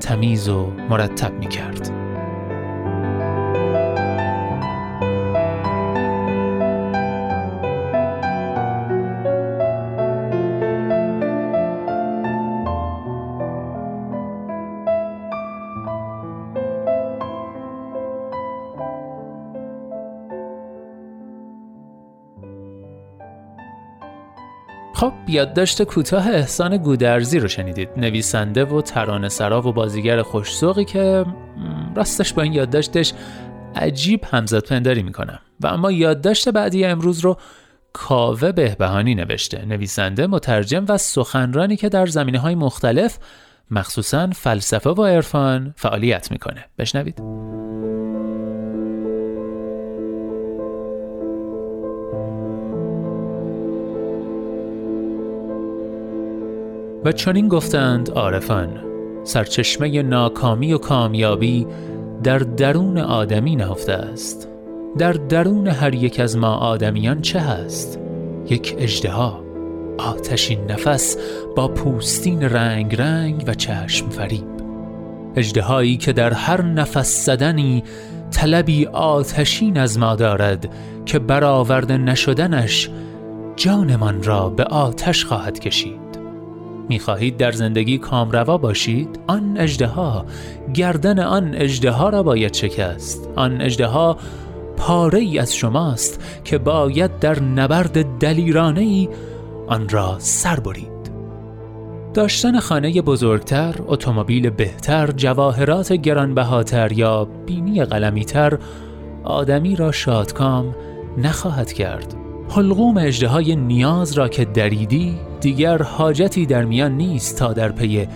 تمیز 0.00 0.48
و 0.48 0.66
مرتب 0.66 1.32
می 1.32 1.48
کرد. 1.48 1.99
یادداشت 25.30 25.82
کوتاه 25.82 26.28
احسان 26.28 26.76
گودرزی 26.76 27.38
رو 27.38 27.48
شنیدید. 27.48 27.88
نویسنده 27.96 28.64
و 28.64 28.80
ترانه 28.80 29.28
سرا 29.28 29.68
و 29.68 29.72
بازیگر 29.72 30.22
خوشسوقی 30.22 30.84
که 30.84 31.24
راستش 31.96 32.32
با 32.32 32.42
این 32.42 32.52
یادداشتش 32.52 33.12
عجیب 33.76 34.24
همزاد 34.30 34.64
پنداری 34.64 35.02
می‌کنم 35.02 35.38
و 35.60 35.66
اما 35.66 35.90
یادداشت 35.90 36.48
بعدی 36.48 36.84
امروز 36.84 37.20
رو 37.20 37.36
کاوه 37.92 38.52
بهبهانی 38.52 39.14
نوشته. 39.14 39.64
نویسنده 39.66 40.26
مترجم 40.26 40.84
و 40.88 40.98
سخنرانی 40.98 41.76
که 41.76 41.88
در 41.88 42.06
زمینه 42.06 42.38
های 42.38 42.54
مختلف 42.54 43.18
مخصوصا 43.70 44.26
فلسفه 44.26 44.90
و 44.90 45.04
عرفان 45.04 45.74
فعالیت 45.76 46.30
می‌کنه. 46.30 46.64
بشنوید. 46.78 47.20
و 57.04 57.12
چنین 57.12 57.48
گفتند 57.48 58.10
عارفان 58.10 58.68
سرچشمه 59.24 60.02
ناکامی 60.02 60.72
و 60.72 60.78
کامیابی 60.78 61.66
در 62.22 62.38
درون 62.38 62.98
آدمی 62.98 63.56
نهفته 63.56 63.92
است. 63.92 64.48
در 64.98 65.12
درون 65.12 65.66
هر 65.66 65.94
یک 65.94 66.20
از 66.20 66.36
ما 66.36 66.54
آدمیان 66.54 67.20
چه 67.20 67.40
هست؟ 67.40 68.00
یک 68.48 68.74
اجدها 68.78 69.44
آتشین 69.98 70.70
نفس 70.70 71.16
با 71.56 71.68
پوستین 71.68 72.42
رنگ 72.42 72.96
رنگ 72.96 73.44
و 73.46 73.54
چشم 73.54 74.08
فریب. 74.08 74.44
اجدهایی 75.36 75.96
که 75.96 76.12
در 76.12 76.32
هر 76.32 76.62
نفس 76.62 77.26
زدنی 77.26 77.84
طلبی 78.30 78.86
آتشین 78.86 79.78
از 79.78 79.98
ما 79.98 80.14
دارد 80.14 80.68
که 81.06 81.18
برآورده 81.18 81.98
نشدنش 81.98 82.90
جانمان 83.56 84.22
را 84.22 84.48
به 84.48 84.64
آتش 84.64 85.24
خواهد 85.24 85.58
کشید. 85.58 85.99
می‌خواهید 86.90 87.36
در 87.36 87.52
زندگی 87.52 87.98
کامروا 87.98 88.58
باشید 88.58 89.20
آن 89.26 89.56
اجدها 89.58 90.24
گردن 90.74 91.18
آن 91.18 91.54
اجدها 91.54 92.08
را 92.08 92.22
باید 92.22 92.54
شکست. 92.54 93.28
آن 93.36 93.60
اجدها 93.60 94.16
پاره 94.76 95.18
ای 95.18 95.38
از 95.38 95.54
شماست 95.54 96.20
که 96.44 96.58
باید 96.58 97.18
در 97.18 97.42
نبرد 97.42 98.18
دلیرانه 98.18 98.80
ای 98.80 99.08
آن 99.66 99.88
را 99.88 100.16
سر 100.18 100.60
برید. 100.60 101.10
داشتن 102.14 102.60
خانه 102.60 103.02
بزرگتر، 103.02 103.74
اتومبیل 103.86 104.50
بهتر، 104.50 105.10
جواهرات 105.10 105.92
گرانبهاتر 105.92 106.92
یا 106.92 107.24
بینی 107.46 107.84
قلمیتر 107.84 108.58
آدمی 109.24 109.76
را 109.76 109.92
شادکام 109.92 110.74
نخواهد 111.18 111.72
کرد. 111.72 112.14
حلقوم 112.48 112.96
اجده 112.96 113.54
نیاز 113.54 114.12
را 114.12 114.28
که 114.28 114.44
دریدی 114.44 115.18
دیگر 115.40 115.82
حاجتی 115.82 116.46
در 116.46 116.64
میان 116.64 116.96
نیست 116.96 117.36
تا 117.36 117.52
در 117.52 117.72
پی 117.72 118.08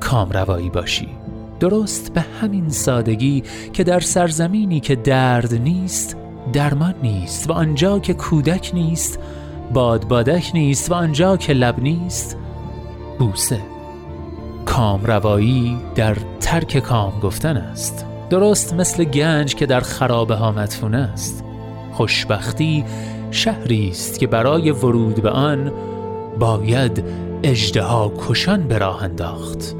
کامروایی 0.00 0.70
باشی. 0.70 1.08
درست 1.60 2.14
به 2.14 2.20
همین 2.20 2.68
سادگی 2.68 3.42
که 3.72 3.84
در 3.84 4.00
سرزمینی 4.00 4.80
که 4.80 4.96
درد 4.96 5.54
نیست 5.54 6.16
درمان 6.52 6.94
نیست 7.02 7.50
و 7.50 7.52
آنجا 7.52 7.98
که 7.98 8.14
کودک 8.14 8.70
نیست 8.74 9.18
بادبادک 9.72 10.50
نیست 10.54 10.90
و 10.90 10.94
آنجا 10.94 11.36
که 11.36 11.52
لب 11.52 11.80
نیست. 11.80 12.36
بوسه. 13.18 13.60
کامروایی 14.64 15.78
در 15.94 16.16
ترک 16.40 16.78
کام 16.78 17.20
گفتن 17.20 17.56
است. 17.56 18.06
درست 18.30 18.74
مثل 18.74 19.04
گنج 19.04 19.54
که 19.54 19.66
در 19.66 19.80
خرابه 19.80 20.34
ها 20.34 20.52
مدفون 20.52 20.94
است. 20.94 21.44
خوشبختی 21.92 22.84
شهری 23.30 23.88
است 23.88 24.18
که 24.18 24.26
برای 24.26 24.70
ورود 24.70 25.22
به 25.22 25.30
آن 25.30 25.72
باید 26.38 27.04
اجدها 27.42 28.12
کشان 28.28 28.68
به 28.68 28.78
راه 28.78 29.02
انداخت. 29.02 29.76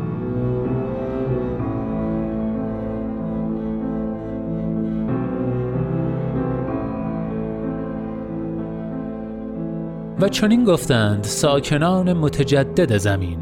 و 10.21 10.29
چنین 10.29 10.65
گفتند 10.65 11.25
ساکنان 11.25 12.13
متجدد 12.13 12.97
زمین. 12.97 13.39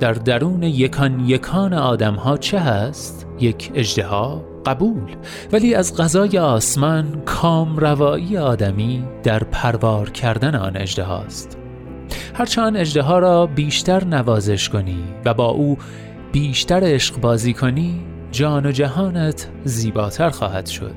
در 0.00 0.12
درون 0.12 0.62
یکان 0.62 1.20
یکان 1.20 1.72
آدم 1.72 2.14
ها 2.14 2.36
چه 2.36 2.58
هست؟ 2.58 3.26
یک 3.40 3.70
اجدها 3.74 4.44
قبول. 4.66 5.16
ولی 5.52 5.74
از 5.74 5.96
غذای 5.96 6.38
آسمان 6.38 7.22
کام 7.26 7.76
روایی 7.76 8.36
آدمی 8.36 9.04
در 9.22 9.44
پروار 9.44 10.10
کردن 10.10 10.54
آن 10.54 10.76
اجده 10.76 11.02
هاست 11.02 11.59
هرچه 12.40 12.60
آن 12.60 12.76
اجده 12.76 13.02
ها 13.02 13.18
را 13.18 13.46
بیشتر 13.46 14.04
نوازش 14.04 14.68
کنی 14.68 15.04
و 15.24 15.34
با 15.34 15.46
او 15.46 15.78
بیشتر 16.32 16.80
عشق 16.84 17.20
بازی 17.20 17.52
کنی 17.52 18.00
جان 18.32 18.66
و 18.66 18.72
جهانت 18.72 19.48
زیباتر 19.64 20.30
خواهد 20.30 20.66
شد 20.66 20.94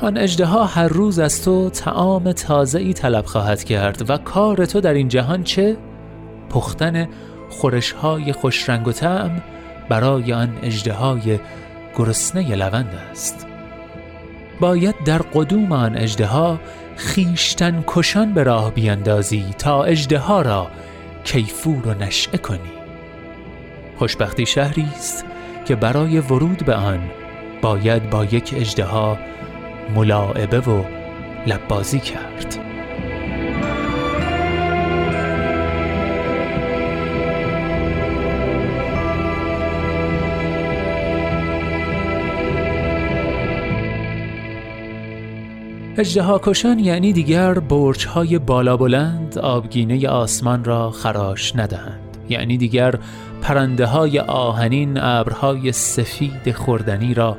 آن 0.00 0.16
اجده 0.16 0.46
ها 0.46 0.64
هر 0.64 0.88
روز 0.88 1.18
از 1.18 1.44
تو 1.44 1.70
تعام 1.70 2.32
تازه 2.32 2.78
ای 2.78 2.92
طلب 2.92 3.24
خواهد 3.24 3.64
کرد 3.64 4.10
و 4.10 4.16
کار 4.16 4.66
تو 4.66 4.80
در 4.80 4.94
این 4.94 5.08
جهان 5.08 5.42
چه؟ 5.42 5.76
پختن 6.50 7.08
خورش 7.50 7.92
های 7.92 8.32
خوش 8.32 8.68
رنگ 8.68 8.88
و 8.88 8.92
طعم 8.92 9.42
برای 9.88 10.32
آن 10.32 10.58
اجده 10.62 10.92
های 10.92 11.38
گرسنه 11.96 12.54
لوند 12.54 12.94
است 13.10 13.46
باید 14.60 14.94
در 15.04 15.18
قدوم 15.18 15.72
آن 15.72 15.96
اجدها 15.96 16.58
خیشتن 16.98 17.84
کشان 17.86 18.34
به 18.34 18.42
راه 18.42 18.70
بیندازی 18.70 19.44
تا 19.58 19.84
اجدها 19.84 20.42
را 20.42 20.70
کیفور 21.24 21.88
و 21.88 21.94
نشعه 21.94 22.38
کنی. 22.38 22.72
خوشبختی 23.98 24.46
شهری 24.46 24.88
است 24.96 25.24
که 25.64 25.76
برای 25.76 26.18
ورود 26.18 26.64
به 26.64 26.74
آن 26.74 27.10
باید 27.62 28.10
با 28.10 28.24
یک 28.24 28.54
اجدها 28.56 29.18
ملاعبه 29.94 30.60
و 30.60 30.84
لبازی 31.46 32.00
کرد. 32.00 32.67
اجدها 45.98 46.40
کشان 46.44 46.78
یعنی 46.78 47.12
دیگر 47.12 47.54
برج 47.54 48.06
های 48.06 48.38
بالا 48.38 48.76
بلند 48.76 49.38
آبگینه 49.38 50.08
آسمان 50.08 50.64
را 50.64 50.90
خراش 50.90 51.56
ندهند. 51.56 52.16
یعنی 52.28 52.56
دیگر 52.56 52.94
پرنده 53.42 53.86
های 53.86 54.18
آهنین 54.18 54.98
ابرهای 55.00 55.72
سفید 55.72 56.52
خوردنی 56.52 57.14
را 57.14 57.36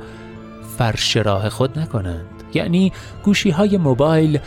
فرش 0.77 1.17
راه 1.17 1.49
خود 1.49 1.79
نکنند. 1.79 2.43
یعنی 2.53 2.91
گوشی 3.23 3.49
های 3.49 3.77
موبایل 3.77 4.39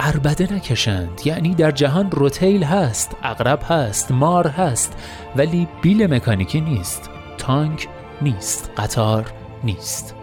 اربده 0.00 0.54
نکشند. 0.54 1.20
یعنی 1.24 1.54
در 1.54 1.70
جهان 1.70 2.10
روتیل 2.10 2.62
هست 2.62 3.16
اغرب 3.22 3.60
هست 3.68 4.12
مار 4.12 4.48
هست 4.48 4.96
ولی 5.36 5.68
بیل 5.82 6.14
مکانیکی 6.14 6.60
نیست. 6.60 7.10
تانک 7.38 7.88
نیست 8.22 8.70
قطار 8.76 9.32
نیست. 9.64 10.17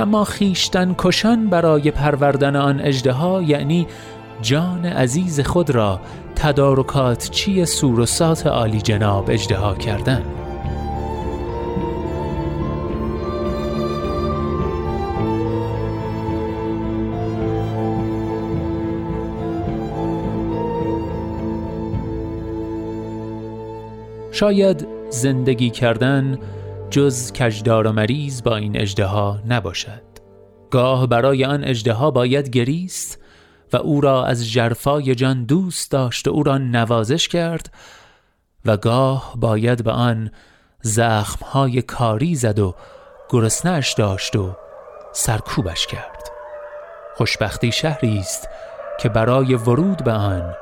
اما 0.00 0.24
خیشتن 0.24 0.94
کشان 0.98 1.46
برای 1.46 1.90
پروردن 1.90 2.56
آن 2.56 2.80
اجدها 2.80 3.42
یعنی 3.42 3.86
جان 4.42 4.84
عزیز 4.84 5.40
خود 5.40 5.70
را 5.70 6.00
تدارکات 6.36 7.30
چی 7.30 7.64
سور 7.64 8.00
و 8.00 8.06
سات 8.06 8.46
عالی 8.46 8.80
جناب 8.80 9.30
اجدها 9.30 9.74
کردن؟ 9.74 10.22
شاید 24.32 24.86
زندگی 25.10 25.70
کردن 25.70 26.38
جز 26.90 27.32
کجدار 27.32 27.86
و 27.86 27.92
مریض 27.92 28.42
با 28.42 28.56
این 28.56 28.80
اجدها 28.80 29.38
نباشد. 29.48 30.02
گاه 30.70 31.06
برای 31.06 31.44
آن 31.44 31.64
اجدها 31.64 32.10
باید 32.10 32.48
گریست 32.48 33.18
و 33.72 33.76
او 33.76 34.00
را 34.00 34.26
از 34.26 34.50
جرفای 34.50 35.14
جان 35.14 35.44
دوست 35.44 35.90
داشت 35.90 36.28
و 36.28 36.30
او 36.30 36.42
را 36.42 36.58
نوازش 36.58 37.28
کرد 37.28 37.72
و 38.64 38.76
گاه 38.76 39.34
باید 39.36 39.84
به 39.84 39.90
آن 39.90 40.30
زخمهای 40.82 41.82
کاری 41.82 42.34
زد 42.34 42.58
و 42.58 42.74
گرسنش 43.30 43.92
داشت 43.92 44.36
و 44.36 44.56
سرکوبش 45.12 45.86
کرد. 45.86 46.28
خوشبختی 47.16 47.72
شهری 47.72 48.18
است 48.18 48.48
که 49.00 49.08
برای 49.08 49.54
ورود 49.54 50.04
به 50.04 50.12
آن 50.12 50.54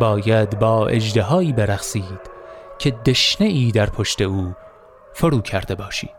باید 0.00 0.58
با 0.58 0.88
اجدهایی 0.88 1.52
برخصید 1.52 2.30
که 2.78 2.90
دشنه 2.90 3.46
ای 3.46 3.70
در 3.72 3.86
پشت 3.90 4.20
او 4.20 4.54
فرو 5.12 5.40
کرده 5.40 5.74
باشید. 5.74 6.10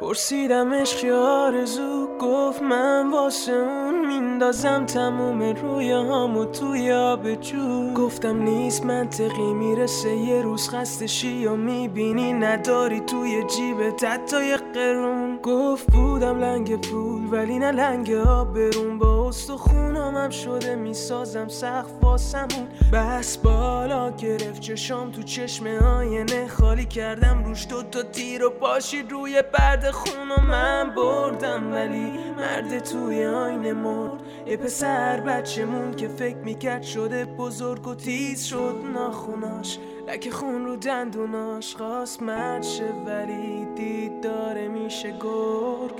پرسیدم 0.00 0.74
عشق 0.74 1.08
آرزو 1.12 2.18
گفت 2.20 2.62
من 2.62 3.10
واسه 3.10 3.52
اون 3.52 4.06
میندازم 4.06 4.86
تموم 4.86 5.42
روی 5.42 5.92
هامو 5.92 6.44
توی 6.44 6.92
آب 6.92 7.34
جو. 7.34 7.94
گفتم 7.94 8.42
نیست 8.42 8.84
منطقی 8.84 9.52
می‌رسه 9.52 10.16
یه 10.16 10.42
روز 10.42 10.68
خستشی 10.68 11.46
و 11.46 11.56
می‌بینی 11.56 12.32
نداری 12.32 13.00
توی 13.00 13.44
جیبت 13.44 14.04
حتی 14.04 14.44
یه 14.46 14.56
قرون. 14.56 15.38
گفت 15.42 15.86
بودم 15.92 16.38
لنگ 16.38 16.80
پول 16.80 17.32
ولی 17.32 17.58
نه 17.58 17.70
لنگ 17.70 18.10
آب 18.10 18.54
برون 18.54 18.98
با 18.98 19.17
استخونام 19.28 20.16
هم 20.16 20.30
شده 20.30 20.74
می‌سازم 20.74 21.48
سخت 21.48 21.90
واسمون. 22.02 22.68
بس 22.92 23.36
بالا 23.36 24.10
گرفت 24.10 24.60
چشام 24.60 25.10
تو 25.10 25.22
چشم 25.22 25.66
آینه. 25.66 26.48
خالی 26.48 26.84
کردم 26.84 27.44
روش 27.44 27.66
دو 27.68 27.82
تا 27.82 28.02
تیر 28.02 28.44
و 28.44 28.50
پاشی 28.50 29.02
روی 29.02 29.42
برد 29.42 29.90
خون 29.90 30.46
من 30.48 30.94
بردم. 30.96 31.72
ولی 31.72 32.12
مرد 32.36 32.78
توی 32.78 33.26
آینه 33.26 33.72
مرد. 33.72 34.20
یه 34.46 34.56
پسر 34.56 35.20
بچه 35.20 35.66
که 35.96 36.08
فکر 36.08 36.36
می‌کرد 36.36 36.82
شده 36.82 37.24
بزرگ 37.24 37.86
و 37.86 37.94
تیز 37.94 38.44
شد 38.44 38.76
ناخوناش. 38.94 39.78
لکه 40.08 40.30
خون 40.30 40.64
رو 40.64 40.76
دندوناش 40.76 41.76
خواست 41.76 42.22
مرد 42.22 42.62
شه 42.62 42.92
ولی 43.06 43.66
دید 43.76 44.20
داره 44.20 44.68
میشه 44.68 45.10
گرگ. 45.10 45.98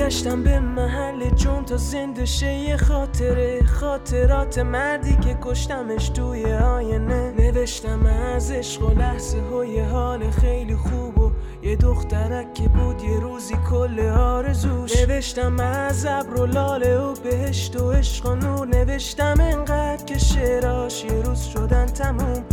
برگشتم 0.00 0.42
به 0.42 0.60
محل 0.60 1.30
جون 1.30 1.64
تا 1.64 1.76
زنده 1.76 2.24
شه. 2.24 2.52
یه 2.52 2.76
خاطره 2.76 3.66
خاطرات 3.66 4.58
مردی 4.58 5.16
که 5.16 5.38
کشتمش 5.42 6.08
توی 6.08 6.52
آینه. 6.52 7.30
نوشتم 7.38 8.06
از 8.06 8.50
عشق 8.50 8.82
و 8.82 8.90
لحظه 8.90 9.40
های 9.40 9.80
حال 9.80 10.30
خیلی 10.30 10.76
خوب 10.76 11.18
و 11.18 11.30
یه 11.62 11.76
دخترک 11.76 12.54
که 12.54 12.68
بود 12.68 13.02
یه 13.02 13.20
روزی 13.20 13.54
کل 13.70 14.00
آرزوش. 14.00 14.96
نوشتم 14.96 15.60
از 15.60 16.06
ابر 16.06 16.40
و 16.40 16.46
لاله 16.46 16.98
و 16.98 17.14
بهشت 17.14 17.80
و 17.80 17.92
عشق 17.92 18.26
و 18.26 18.34
نور. 18.34 18.66
نوشتم 18.66 19.36
انقدر 19.40 20.04
که 20.04 20.18
شعراش 20.18 21.04
یه 21.04 21.22
روز 21.22 21.42
شدن 21.42 21.86
تموم. 21.86 22.44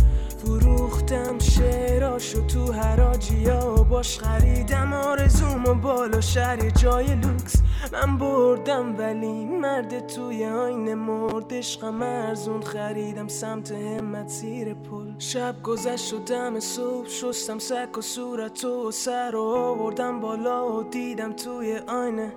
فروختم 0.48 1.38
شعراشو 1.38 2.46
تو 2.46 2.72
حراجیا 2.72 3.74
و 3.78 3.84
باش 3.84 4.18
خریدم 4.18 4.92
آرزوم 4.92 5.64
و 5.64 5.74
بالا 5.74 6.20
شهر 6.20 6.70
جای 6.70 7.06
لوکس. 7.06 7.62
من 7.92 8.18
بردم 8.18 8.98
ولی 8.98 9.44
مرد 9.44 10.06
توی 10.06 10.46
آینه 10.46 10.94
مرد 10.94 11.54
عشقم 11.54 12.02
ارزون. 12.02 12.62
خریدم 12.62 13.28
سمت 13.28 13.72
همت 13.72 14.28
زیر 14.28 14.74
پل. 14.74 15.18
شب 15.18 15.62
گذشت 15.62 16.12
و 16.12 16.18
دم 16.18 16.60
صبح 16.60 17.08
شستم 17.08 17.58
سک 17.58 17.98
و 17.98 18.00
صورت 18.00 18.64
و 18.64 18.90
سر 18.90 19.36
و 19.36 19.42
آوردم 19.42 20.20
بالا 20.20 20.72
و 20.72 20.82
دیدم 20.82 21.32
توی 21.32 21.78
آینه. 21.88 22.32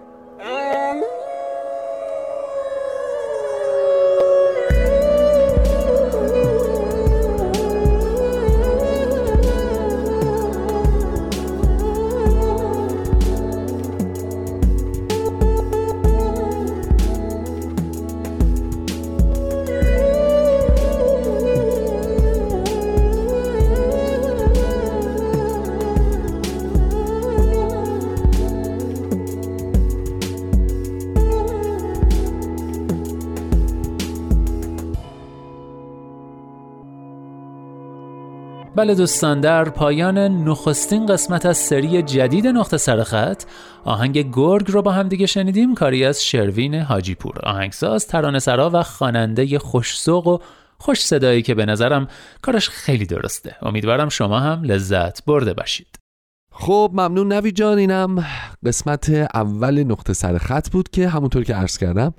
بله 38.81 38.95
دوستان 38.95 39.41
در 39.41 39.69
پایان 39.69 40.17
نخستین 40.17 41.05
قسمت 41.05 41.45
از 41.45 41.57
سری 41.57 42.01
جدید 42.01 42.47
نقطه 42.47 42.77
سرخط 42.77 43.43
آهنگ 43.83 44.31
گرگ 44.31 44.71
رو 44.71 44.81
با 44.81 44.91
هم 44.91 45.07
دیگه 45.07 45.25
شنیدیم 45.25 45.75
کاری 45.75 46.05
از 46.05 46.25
شروین 46.25 46.75
حاجی 46.75 47.15
پور 47.15 47.39
آهنگساز 47.43 48.07
ترانه 48.07 48.39
سرا 48.39 48.69
و 48.73 48.83
خواننده 48.83 49.59
خوشسوق 49.59 50.27
و 50.27 50.37
خوش 50.77 51.05
صدایی 51.05 51.41
که 51.41 51.55
به 51.55 51.65
نظرم 51.65 52.07
کارش 52.41 52.69
خیلی 52.69 53.05
درسته. 53.05 53.55
امیدوارم 53.61 54.09
شما 54.09 54.39
هم 54.39 54.63
لذت 54.63 55.25
برده 55.25 55.53
باشید. 55.53 55.99
خب 56.51 56.91
ممنون 56.93 57.33
نوی 57.33 57.51
جان 57.51 57.77
اینم 57.77 58.25
قسمت 58.65 59.09
اول 59.33 59.83
نقطه 59.83 60.13
سرخط 60.13 60.69
بود 60.69 60.89
که 60.89 61.09
همونطور 61.09 61.43
که 61.43 61.55
عرض 61.55 61.77
کردم 61.77 62.13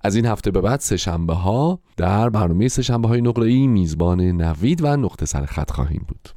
از 0.00 0.16
این 0.16 0.26
هفته 0.26 0.50
به 0.50 0.60
بعد 0.60 0.80
سهشنبه 0.80 1.34
ها 1.34 1.78
در 1.96 2.30
برنامه 2.30 2.68
سهشنبه 2.68 3.08
های 3.08 3.20
نقره 3.20 3.46
ای 3.46 3.66
میزبان 3.66 4.20
نوید 4.20 4.84
و 4.84 4.96
نقطه 4.96 5.26
سر 5.26 5.44
خط 5.44 5.70
خواهیم 5.70 6.04
بود. 6.08 6.28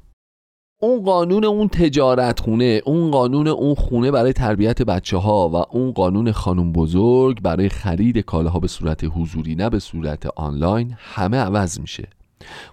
اون 0.83 1.03
قانون 1.03 1.45
اون 1.45 1.67
تجارت 1.67 2.39
خونه 2.39 2.81
اون 2.85 3.11
قانون 3.11 3.47
اون 3.47 3.75
خونه 3.75 4.11
برای 4.11 4.33
تربیت 4.33 4.81
بچه 4.81 5.17
ها 5.17 5.49
و 5.49 5.55
اون 5.55 5.91
قانون 5.91 6.31
خانم 6.31 6.71
بزرگ 6.71 7.41
برای 7.41 7.69
خرید 7.69 8.17
کالاها 8.17 8.59
به 8.59 8.67
صورت 8.67 9.03
حضوری 9.03 9.55
نه 9.55 9.69
به 9.69 9.79
صورت 9.79 10.25
آنلاین 10.25 10.95
همه 10.97 11.37
عوض 11.37 11.79
میشه. 11.79 12.07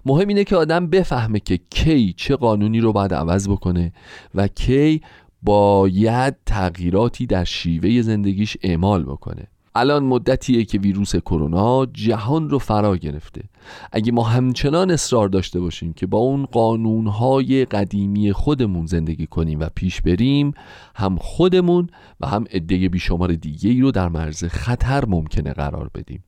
مهم 0.05 0.27
اینه 0.27 0.43
که 0.43 0.55
آدم 0.55 0.87
بفهمه 0.87 1.39
که 1.39 1.59
کی 1.69 2.13
چه 2.13 2.35
قانونی 2.35 2.79
رو 2.79 2.93
باید 2.93 3.13
عوض 3.13 3.49
بکنه 3.49 3.93
و 4.35 4.47
کی 4.47 5.01
باید 5.43 6.35
تغییراتی 6.45 7.25
در 7.25 7.43
شیوه 7.43 8.01
زندگیش 8.01 8.57
اعمال 8.63 9.03
بکنه. 9.03 9.47
الان 9.79 10.03
مدتیه 10.03 10.65
که 10.65 10.79
ویروس 10.79 11.15
کرونا 11.15 11.85
جهان 11.85 12.49
رو 12.49 12.59
فرا 12.59 12.97
گرفته. 12.97 13.43
اگه 13.91 14.11
ما 14.11 14.23
همچنان 14.23 14.91
اصرار 14.91 15.29
داشته 15.29 15.59
باشیم 15.59 15.93
که 15.93 16.07
با 16.07 16.17
اون 16.17 16.45
قانونهای 16.45 17.65
قدیمی 17.65 18.31
خودمون 18.31 18.85
زندگی 18.85 19.27
کنیم 19.27 19.59
و 19.59 19.69
پیش 19.75 20.01
بریم 20.01 20.53
هم 20.95 21.15
خودمون 21.17 21.89
و 22.19 22.27
هم 22.27 22.45
عده 22.51 22.89
بیشمار 22.89 23.33
دیگه 23.33 23.69
ای 23.69 23.81
رو 23.81 23.91
در 23.91 24.09
مرز 24.09 24.43
خطر 24.43 25.05
ممکنه 25.05 25.53
قرار 25.53 25.89
بدیم. 25.95 26.23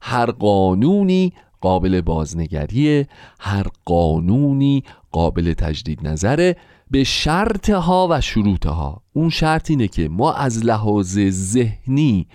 هر 0.00 0.30
قانونی 0.30 1.32
قابل 1.60 2.00
بازنگریه 2.00 3.08
هر 3.40 3.66
قانونی 3.84 4.84
قابل 5.12 5.52
تجدید 5.52 6.08
نظره 6.08 6.56
به 6.90 7.04
شرطها 7.04 8.08
و 8.10 8.20
شروطها. 8.20 9.02
اون 9.12 9.30
شرط 9.30 9.70
اینه 9.70 9.88
که 9.88 10.08
ما 10.08 10.32
از 10.32 10.64
لحاظ 10.64 11.18
ذهنی 11.28 12.26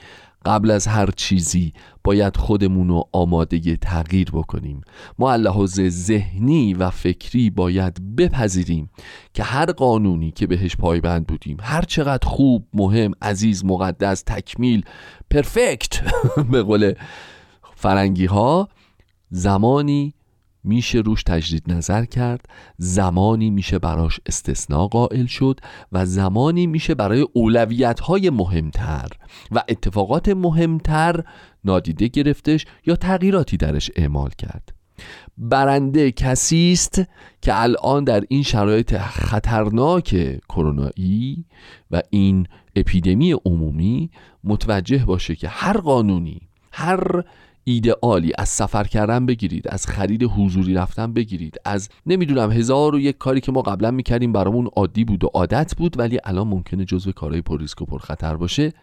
قبل 0.46 0.72
از 0.72 0.88
هر 0.88 1.12
چیزی 1.12 1.74
باید 2.04 2.38
خودمون 2.38 2.88
رو 2.88 3.10
آماده 3.12 3.76
تغییر 3.76 4.32
بکنیم. 4.32 4.82
ما 5.20 5.36
لحاظ 5.36 5.82
ذهنی 5.82 6.74
و 6.74 6.90
فکری 6.90 7.50
باید 7.50 8.16
بپذیریم 8.16 8.90
که 9.34 9.44
هر 9.44 9.72
قانونی 9.72 10.32
که 10.32 10.48
بهش 10.48 10.76
پایبند 10.76 11.28
بودیم 11.28 11.58
هر 11.62 11.82
چقدر 11.82 12.28
خوب 12.28 12.68
مهم 12.74 13.12
عزیز 13.22 13.66
مقدس 13.66 14.22
تکمیل 14.22 14.84
پرفکت 15.30 16.02
به 16.52 16.64
قول 16.64 16.94
فرنگی 17.76 18.26
ها 18.26 18.70
زمانی 19.30 20.14
میشه 20.68 21.00
روش 21.00 21.24
تجدید 21.24 21.72
نظر 21.72 22.06
کرد 22.06 22.50
زمانی 22.78 23.50
میشه 23.50 23.80
براش 23.80 24.20
استثناء 24.26 24.88
قائل 24.88 25.26
شد 25.26 25.60
و 25.92 26.06
زمانی 26.06 26.68
میشه 26.68 26.96
برای 26.96 27.28
اولویت 27.34 28.00
های 28.00 28.30
مهمتر 28.30 29.10
و 29.52 29.64
اتفاقات 29.70 30.30
مهمتر 30.30 31.24
نادیده 31.64 32.08
گرفتش 32.08 32.66
یا 32.86 32.96
تغییراتی 32.96 33.58
درش 33.58 33.92
اعمال 33.96 34.30
کرد. 34.30 34.74
برنده 35.38 36.12
کسی 36.12 36.72
است 36.74 37.02
که 37.42 37.62
الان 37.62 38.04
در 38.04 38.24
این 38.30 38.44
شرایط 38.44 38.98
خطرناک 38.98 40.40
کرونایی 40.50 41.46
و 41.92 42.02
این 42.10 42.48
اپیدمی 42.76 43.32
عمومی 43.46 44.12
متوجه 44.44 45.06
باشه 45.06 45.36
که 45.36 45.48
هر 45.48 45.78
قانونی 45.78 46.42
هر 46.72 47.24
ایدئالی 47.70 48.32
از 48.38 48.50
سفر 48.50 48.84
کردن 48.84 49.26
بگیرید 49.26 49.68
از 49.68 49.88
خرید 49.88 50.24
حضوری 50.24 50.74
رفتن 50.74 51.14
بگیرید 51.14 51.58
از 51.66 51.90
نمی‌دونم 52.06 52.52
هزار 52.52 52.96
و 52.96 53.00
یک 53.00 53.18
کاری 53.18 53.42
که 53.42 53.52
ما 53.52 53.62
قبلا 53.62 53.92
می‌کردیم 53.92 54.32
برامون 54.32 54.70
عادی 54.76 55.04
بود 55.04 55.24
و 55.24 55.28
عادت 55.28 55.76
بود 55.78 56.00
ولی 56.00 56.20
الان 56.24 56.48
ممکنه 56.48 56.86
جزو 56.86 57.12
کارهای 57.12 57.42
پر 57.42 57.60
ریسک 57.60 57.82
و 57.82 57.86
پر 57.86 58.00
خطر 58.00 58.38
باشه. 58.38 58.74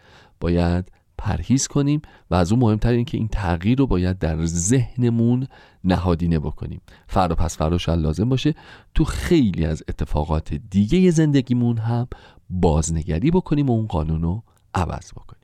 باید 0.41 0.93
پرهیز 1.19 1.69
کنیم 1.69 2.03
و 2.31 2.35
از 2.35 2.53
اون 2.53 2.61
مهمتر 2.61 2.91
این 2.91 3.05
که 3.05 3.19
این 3.19 3.29
تغییر 3.29 3.79
رو 3.79 3.87
باید 3.87 4.19
در 4.19 4.45
ذهنمون 4.45 5.47
نهادینه 5.85 6.39
بکنیم. 6.39 6.81
فردا 7.07 7.35
پس 7.35 7.57
فردا 7.57 7.79
شاید 7.79 8.01
لازم 8.01 8.29
باشه 8.29 8.55
تو 8.95 9.05
خیلی 9.05 9.65
از 9.65 9.83
اتفاقات 9.89 10.55
دیگه 10.55 11.11
زندگیمون 11.11 11.79
هم 11.79 12.09
بازنگری 12.51 13.31
بکنیم 13.31 13.69
و 13.69 13.73
اون 13.73 13.87
قانون 13.87 14.23
رو 14.23 14.43
عوض 14.75 15.13
بکنیم. 15.13 15.44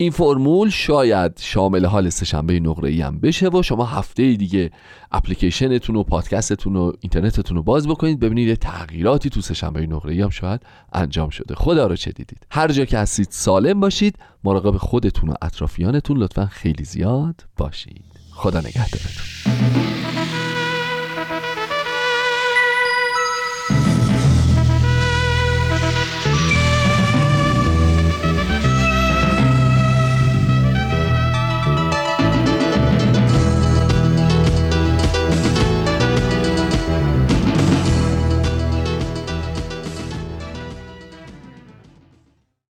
این 0.00 0.10
فرمول 0.10 0.70
شاید 0.70 1.38
شامل 1.40 1.84
حال 1.84 2.10
سهشنبه 2.10 2.60
نقره 2.60 2.90
ای 2.90 3.00
هم 3.00 3.20
بشه 3.20 3.48
و 3.48 3.62
شما 3.62 3.84
هفته 3.84 4.32
دیگه 4.34 4.70
اپلیکیشنتون 5.12 5.96
و 5.96 6.02
پادکستتون 6.02 6.76
و 6.76 6.92
اینترنتتون 7.00 7.56
رو 7.56 7.62
باز 7.62 7.88
بکنید. 7.88 8.20
ببینید 8.20 8.54
تغییراتی 8.54 9.30
تو 9.30 9.40
سهشنبه 9.40 9.86
نقره 9.86 10.12
ای 10.12 10.20
هم 10.20 10.28
شاید 10.30 10.60
انجام 10.92 11.30
شده. 11.30 11.54
خدا 11.54 11.86
رو 11.86 11.96
چه 11.96 12.12
دیدید. 12.12 12.46
هر 12.50 12.72
جا 12.72 12.84
که 12.84 12.98
هستید 12.98 13.28
سالم 13.30 13.80
باشید. 13.80 14.18
مراقب 14.44 14.76
خودتون 14.76 15.30
و 15.30 15.34
اطرافیانتون 15.42 16.16
لطفا 16.16 16.46
خیلی 16.46 16.84
زیاد 16.84 17.44
باشید. 17.56 18.04
خدا 18.30 18.58
نگهدارتون. 18.60 19.99